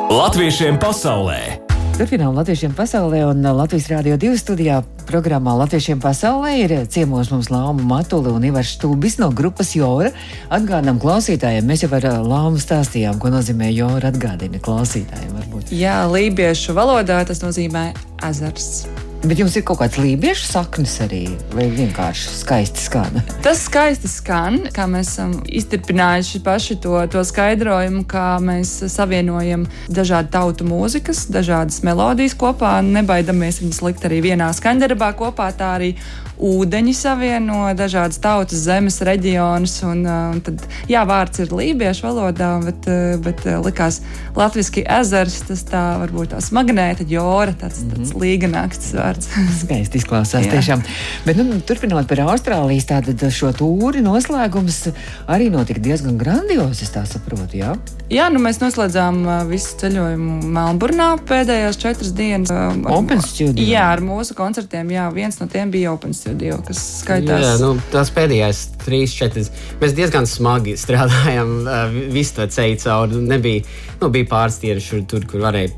Latviešiem 0.10 0.80
pasaulē! 0.82 1.68
Turpinām 1.98 2.36
latviešiem 2.38 2.76
pasaulē 2.78 3.24
un 3.26 3.42
Latvijas 3.58 3.88
Rādio 3.90 4.20
2 4.22 4.38
studijā 4.38 4.76
programmā 5.10 5.56
Latviešiem 5.58 5.98
pasaulē 5.98 6.52
ir 6.62 6.74
ciemos 6.94 7.32
mums 7.34 7.50
Lāma 7.50 7.82
Matuli 7.90 8.30
un 8.30 8.46
Ivars 8.46 8.76
Štūbis 8.76 9.18
no 9.18 9.32
grupas 9.34 9.74
Jora. 9.74 10.12
Atgādinām 10.54 11.02
klausītājiem, 11.02 11.66
mēs 11.66 11.88
jau 11.88 11.90
ar 11.98 12.06
Lāmu 12.22 12.62
stāstījām, 12.62 13.18
ko 13.18 13.34
nozīmē 13.34 13.72
Jora 13.74 14.14
atgādina 14.14 14.62
klausītājiem 14.62 15.34
varbūt. 15.40 15.74
Jā, 15.74 16.04
lībiešu 16.14 16.78
valodā 16.78 17.24
tas 17.26 17.42
nozīmē 17.42 17.90
ezers. 18.30 18.86
Bet 19.28 19.42
jums 19.42 19.58
ir 19.60 19.64
kaut 19.68 19.82
kāds 19.82 19.98
lībiešu 20.00 20.46
saknes 20.48 20.94
arī, 21.04 21.26
vai 21.52 21.66
vienkārši 21.74 22.30
skaisti 22.38 22.80
skan? 22.80 23.18
Tas 23.44 23.66
skaisti 23.68 24.08
skan, 24.08 24.62
kā 24.72 24.86
mēs 24.88 25.10
esam 25.12 25.34
izturpinājuši 25.44 26.40
paši 26.46 26.78
to, 26.86 26.94
to 27.12 27.24
skaidrojumu, 27.28 28.06
kā 28.08 28.38
mēs 28.40 28.72
savienojam 28.94 29.66
dažādu 29.92 30.32
tautu 30.32 30.68
mūzikas, 30.70 31.26
dažādas 31.34 31.82
melodijas 31.84 32.38
kopā, 32.40 32.78
nebaidamies 32.86 33.60
viņas 33.66 33.82
likt 33.90 34.08
arī 34.08 34.22
vienā 34.30 34.48
skaņdarbā 34.56 35.12
kopā, 35.20 35.50
tā 35.60 35.74
arī 35.82 35.92
ūdeņi 36.38 36.94
savieno 36.94 37.66
dažādas 37.78 38.20
tautas, 38.22 38.62
zemes 38.68 39.00
reģionus. 39.06 39.80
Un, 39.88 40.04
uh, 40.06 40.36
un 40.36 40.42
tad, 40.46 40.62
jā, 40.90 41.02
vārds 41.08 41.42
ir 41.42 41.54
lībiešu 41.54 42.06
valodā, 42.06 42.52
bet, 42.64 42.88
uh, 42.90 43.18
bet 43.24 43.42
uh, 43.48 43.58
likās 43.66 44.00
latviešu 44.38 44.84
ezers, 45.00 45.40
tas 45.48 45.64
tā 45.68 45.84
varbūt 46.04 46.36
tā 46.36 46.42
smagnēta, 46.44 47.06
jora, 47.10 47.56
tāds, 47.58 47.82
mm 47.82 47.90
-hmm. 47.90 47.98
tāds 47.98 48.14
līganāks 48.22 48.94
vārds. 48.98 49.30
Skaisti 49.62 49.98
izklausās 49.98 50.46
jā. 50.46 50.52
tiešām. 50.52 50.84
Bet, 51.26 51.38
nu, 51.38 51.60
turpinot 51.62 52.08
par 52.08 52.22
Austrālijas 52.28 52.86
tātad 52.86 53.26
šo 53.34 53.52
tūri 53.52 54.04
noslēgums 54.06 54.92
arī 55.28 55.50
notika 55.50 55.80
diezgan 55.80 56.18
grandios, 56.18 56.82
es 56.82 56.94
tā 56.94 57.06
saprotu, 57.06 57.58
jā? 57.58 57.76
Jā, 58.10 58.30
nu 58.30 58.40
mēs 58.40 58.62
noslēdzām 58.62 59.50
visu 59.50 59.76
ceļojumu 59.82 60.48
Melburnā 60.48 61.18
pēdējās 61.28 61.78
četras 61.78 62.14
dienas. 62.14 62.52
Open 62.86 63.22
studio. 63.22 63.64
Jā, 63.64 63.90
ar 63.92 64.02
mūsu 64.02 64.34
koncertiem, 64.34 64.92
jā, 64.92 65.10
viens 65.14 65.40
no 65.40 65.48
tiem 65.48 65.72
bija 65.72 65.92
Open 65.92 66.14
studio 66.14 66.27
studio, 66.28 66.60
kas 66.68 66.82
skaitās. 67.02 67.44
Jā, 67.44 67.54
nu, 67.64 67.74
tās 67.94 68.12
pēdējās 68.16 68.64
trīs, 68.84 69.16
četras. 69.18 69.52
Mēs 69.82 69.96
diezgan 69.98 70.28
smagi 70.30 70.78
strādājām, 70.80 71.54
visu 72.16 72.38
to 72.40 72.48
ceļu 72.58 72.82
cauri. 72.84 73.22
Nebija, 73.32 73.64
nu, 74.02 74.12
bija 74.14 74.30
pāris 74.32 74.60
tieši 74.64 74.86
šur, 74.90 75.06
tur, 75.10 75.28
kur 75.30 75.46
varēja 75.48 75.74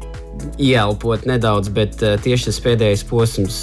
ieelpot 0.60 1.26
nedaudz, 1.28 1.72
bet 1.76 2.00
tieši 2.00 2.50
tas 2.50 2.60
pēdējais 2.64 3.06
posms, 3.10 3.62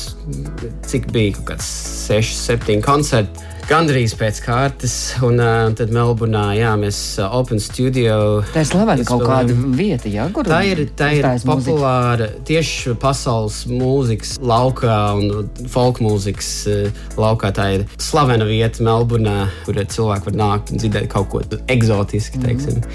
cik 0.89 1.09
bija 1.15 1.37
kaut 1.39 1.55
kāds 1.55 1.69
6, 2.07 2.41
7 2.53 2.83
koncerti 2.85 3.56
Gandrīz 3.67 4.13
pēc 4.15 4.37
kārtas, 4.45 4.93
un 5.27 5.41
uh, 5.43 5.73
tad 5.75 5.91
Melburnā, 5.91 6.53
jā, 6.55 6.71
mēs 6.79 7.01
uh, 7.19 7.33
Open 7.35 7.59
Studio. 7.59 8.45
Tā 8.55 8.63
ir 8.63 8.69
slavena 8.69 9.07
kaut 9.09 9.25
kāda 9.27 9.57
vieta, 9.75 10.07
jā, 10.07 10.29
kur 10.31 10.47
tā 10.47 10.61
ir. 10.69 10.85
Tā 10.95 11.09
ir 11.19 11.27
populāra 11.43 12.29
mūzika. 12.29 12.45
tieši 12.47 12.95
pasaules 13.03 13.65
mūzikas 13.67 14.37
laukā 14.39 15.01
un 15.19 15.51
folk 15.73 15.99
mūzikas 15.99 16.51
uh, 16.71 17.05
laukā. 17.19 17.51
Tā 17.59 17.73
ir 17.81 17.89
slavena 17.99 18.47
vieta 18.47 18.87
Melburnā, 18.87 19.49
kur 19.67 19.83
cilvēki 19.83 20.31
var 20.31 20.43
nākt 20.45 20.71
un 20.71 20.85
dzirdēt 20.85 21.11
kaut 21.11 21.33
ko 21.35 21.43
eksotisku. 21.67 22.39
Mm. 22.47 22.95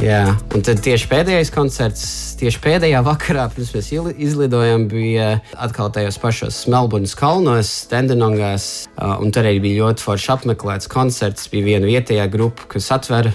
Jā, 0.00 0.32
un 0.56 0.62
tad 0.64 0.78
tieši 0.80 1.08
pēdējais 1.10 1.50
koncerts, 1.52 2.04
tieši 2.40 2.60
pēdējā 2.64 3.02
vakarā, 3.04 3.42
pirms 3.52 3.72
mēs 3.74 3.90
izlidojām, 3.92 4.86
bija 4.88 5.26
atkal 5.60 5.90
tajos 5.92 6.16
pašos 6.20 6.62
Melburnas 6.72 7.12
kalnos, 7.18 7.72
Tendenongās, 7.90 8.70
un 8.96 9.28
tur 9.34 9.44
arī 9.44 9.60
bija 9.60 9.82
ļoti 9.82 10.06
forši 10.10 10.34
apmeklēts 10.34 10.90
koncerts. 10.90 11.48
Bija 11.52 11.68
viena 11.74 11.88
vietējā 11.88 12.26
grupa, 12.32 12.66
kas 12.74 12.90
atver 12.94 13.30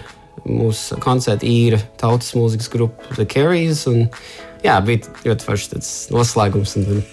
mūsu 0.45 0.99
koncertu 1.01 1.47
īra 1.49 1.79
tautas 1.99 2.35
mūzikas 2.37 2.69
grupu 2.73 3.15
The 3.15 3.25
Carries, 3.29 3.85
un 3.89 4.07
jā, 4.65 4.77
bija 4.85 5.09
ļoti 5.25 5.47
forši 5.47 5.81
noslēgums 6.13 6.77
un 6.81 7.03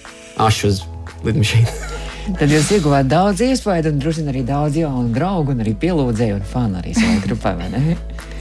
ašu 0.42 0.72
uz 0.72 0.82
lidmašīnu. 1.26 1.76
Tad 2.38 2.52
jūs 2.54 2.68
ieguvāt 2.76 3.08
daudz 3.10 3.42
iespēju, 3.42 3.90
un 3.90 4.02
droši 4.02 4.22
vien 4.22 4.30
arī 4.30 4.44
daudz 4.46 4.76
jaunu 4.78 5.10
draugu, 5.14 5.56
un 5.56 5.64
arī 5.64 5.72
pielūdzēju 5.82 6.36
un 6.38 6.44
fanu 6.46 6.78
arī 6.78 6.92
savai 6.94 7.16
grupai, 7.24 7.56
vai 7.58 7.70
ne? 7.72 7.96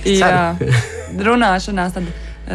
Jā, 0.05 0.51
runāšanās. 1.17 1.95
Tad 1.97 2.11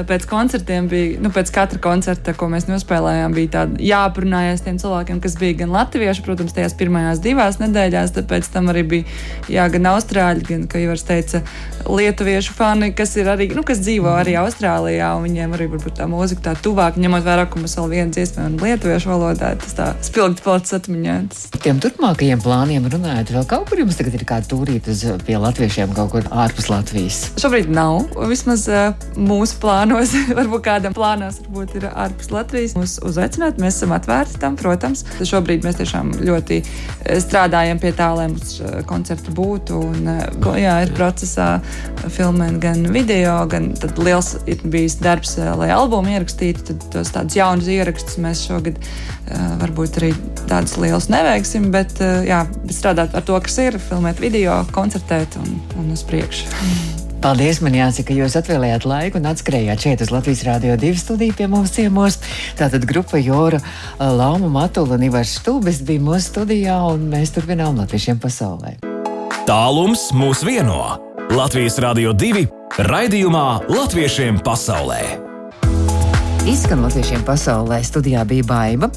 pēc 0.08 0.26
koncertiem 0.28 0.88
bija, 0.90 1.20
nu, 1.22 1.30
pēc 1.34 1.50
katra 1.54 1.80
koncerta, 1.82 2.34
ko 2.36 2.48
mēs 2.52 2.68
nospēlējām, 2.68 3.36
bija 3.36 3.52
tāda 3.58 3.80
jāaprunājas 3.82 4.64
tiem 4.66 4.80
cilvēkiem, 4.82 5.20
kas 5.24 5.36
bija 5.40 5.60
gan 5.62 5.72
latvieši, 5.74 6.24
protams, 6.26 6.54
tajās 6.56 6.76
pirmajās 6.78 7.22
divās 7.24 7.60
nedēļās, 7.62 8.14
tāpēc 8.16 8.50
tam 8.52 8.72
arī 8.72 8.84
bija 8.90 9.04
jā, 9.52 9.66
gan 9.72 9.90
austrāļi, 9.94 10.44
gan, 10.48 10.66
kā 10.70 10.82
jau 10.82 10.96
teica, 11.06 11.42
lietuviešu 11.86 12.54
fani, 12.56 12.90
kas 12.96 13.14
ir 13.20 13.30
arī, 13.30 13.48
nu, 13.54 13.62
kas 13.66 13.80
dzīvo 13.84 14.10
arī 14.16 14.36
Austrālijā, 14.40 15.12
un 15.16 15.26
viņiem 15.28 15.54
arī 15.56 15.68
varbūt 15.72 15.98
tā 16.00 16.08
mūzika 16.10 16.48
tā 16.48 16.54
tuvāk, 16.64 16.98
ņemot 17.00 17.24
vērā, 17.26 17.46
ka 17.50 17.60
mums 17.60 17.76
vēl 17.78 17.92
viena 17.92 18.14
dziesma 18.14 18.48
un 18.50 18.58
lietuviešu 18.62 19.12
valodā, 19.12 19.52
tas 19.62 19.76
tā 19.78 19.88
spilgti 20.04 20.44
palicis 20.44 20.76
atmiņā. 20.80 21.16
Tiem 21.62 21.80
turpmākajiem 21.84 22.42
plāniem 22.42 22.88
runājot, 22.90 23.32
vēl 23.36 23.46
kaut 23.50 23.70
kur 23.70 23.82
jums 23.84 23.98
tagad 23.98 24.18
ir 24.18 24.26
kāda 24.28 24.50
tūrīt 24.50 24.90
uz 24.90 25.04
pie 25.26 25.38
latviešiem 25.40 25.94
kaut 25.96 26.12
kur 26.14 26.26
ārpus 26.34 26.70
Latvijas? 26.72 27.20
Šobrīd 27.40 27.70
nav, 27.72 28.10
vismaz 28.30 28.66
uh, 28.70 28.90
mūsu 29.18 29.60
plāni 29.62 29.85
plānos, 29.86 30.12
varbūt 30.38 30.64
kādam 30.66 30.94
plānos, 30.96 31.38
varbūt 31.44 31.76
ir 31.78 31.86
ārpus 31.90 32.30
Latvijas. 32.34 32.74
Mūs 32.76 32.96
uzaicināt, 33.06 33.60
mēs 33.62 33.78
esam 33.78 33.94
atvērti 33.94 34.40
tam, 34.42 34.56
protams. 34.58 35.04
Šobrīd 35.22 35.64
mēs 35.66 35.78
tiešām 35.80 36.12
ļoti 36.26 36.58
eh, 36.62 37.20
strādājam 37.22 37.80
pie 37.82 37.92
tā, 37.96 38.10
lai 38.16 38.28
mums 38.32 38.58
eh, 38.60 38.80
koncerti 38.88 39.34
būtu. 39.36 39.78
Un, 39.90 40.10
eh, 40.10 40.50
jā, 40.62 40.76
ir 40.86 40.94
procesā 40.96 41.48
filmēt 42.02 42.58
gan 42.62 42.82
video, 42.92 43.38
gan 43.50 43.72
liels 44.00 44.34
ir 44.46 44.62
bijis 44.64 44.98
darbs, 45.02 45.36
lai 45.38 45.70
albumu 45.74 46.16
ierakstītu. 46.16 46.66
Tad 46.70 46.88
tos 46.94 47.14
tādus 47.14 47.38
jaunus 47.38 47.70
ierakstus 47.70 48.20
mēs 48.22 48.46
šogad 48.48 48.80
varbūt 49.60 49.96
arī 49.98 50.12
tādus 50.46 50.76
lielus 50.78 51.08
neveiksim, 51.10 51.72
bet 51.74 51.98
jā, 51.98 52.44
strādāt 52.70 53.16
ar 53.18 53.26
to, 53.26 53.38
kas 53.42 53.58
ir, 53.64 53.80
filmēt 53.88 54.22
video, 54.22 54.60
koncertēt 54.76 55.40
un, 55.42 55.58
un 55.80 55.90
uz 55.96 56.06
priekšu. 56.06 57.02
Paldies, 57.24 57.62
man 57.64 57.74
jāsaka, 57.74 58.10
ka 58.10 58.16
jūs 58.16 58.36
atvēlējāt 58.38 58.84
laiku 58.86 59.18
un 59.18 59.28
atskrējāt 59.30 59.82
šeit 59.82 60.02
uz 60.04 60.12
Latvijas 60.12 60.44
Rādio 60.46 60.76
2 60.78 61.00
studiju 61.00 61.34
pie 61.38 61.48
mums 61.50 61.72
ciemos. 61.74 62.18
Tātad 62.58 62.84
grupa 62.86 63.18
Jora 63.18 63.60
Lauma 63.98 64.50
Matula 64.52 64.98
un 64.98 65.06
Ivars 65.08 65.38
Štūbis 65.40 65.80
bija 65.88 66.04
mūsu 66.04 66.28
studijā 66.28 66.76
un 66.92 67.08
mēs 67.12 67.32
turpinām 67.34 67.80
Latviešiem 67.80 68.20
pasaulē. 68.22 68.76
Tālums 69.48 70.10
mūs 70.14 70.44
vieno. 70.46 70.98
Latvijas 71.32 71.80
Rādio 71.82 72.12
2 72.14 72.46
raidījumā 72.86 73.46
Latviešiem 73.72 74.42
pasaulē. 74.46 75.00
Izskan 76.46 76.84
Latviešiem 76.84 77.24
pasaulē 77.26 77.80
studijā 77.82 78.22
bija 78.28 78.46
baiva. 78.46 78.90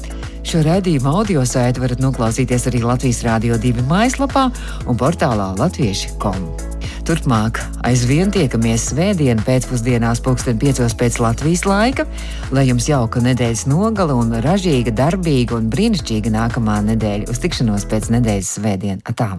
Šo 0.46 0.62
raidījumu 0.66 1.10
audio 1.10 1.42
saiti 1.48 1.82
varat 1.82 2.02
noklausīties 2.04 2.68
arī 2.70 2.84
Latvijas 2.86 3.24
Rādio 3.26 3.58
2 3.58 3.88
mājaslapā 3.90 4.50
un 4.86 5.00
portālā 5.00 5.56
latvieši.com. 5.58 6.69
Turpmāk 7.06 7.60
aizvien 7.86 8.32
tiekamies 8.34 8.88
svētdien 8.90 9.40
pēcpusdienās, 9.46 10.22
pulksten 10.24 10.58
piecos 10.60 10.96
pēc 10.98 11.20
Latvijas 11.22 11.64
laika, 11.68 12.06
lai 12.54 12.66
jums 12.68 12.90
jauka 12.90 13.22
nedēļas 13.24 13.66
nogala 13.70 14.18
un 14.18 14.34
ražīga, 14.44 14.94
darbīga 14.98 15.56
un 15.60 15.70
brīnišķīga 15.72 16.34
nākamā 16.34 16.80
nedēļa 16.90 17.30
uz 17.30 17.40
tikšanos 17.44 17.86
pēc 17.90 18.10
nedēļas 18.16 18.54
svētdien. 18.58 19.04
Atām! 19.06 19.38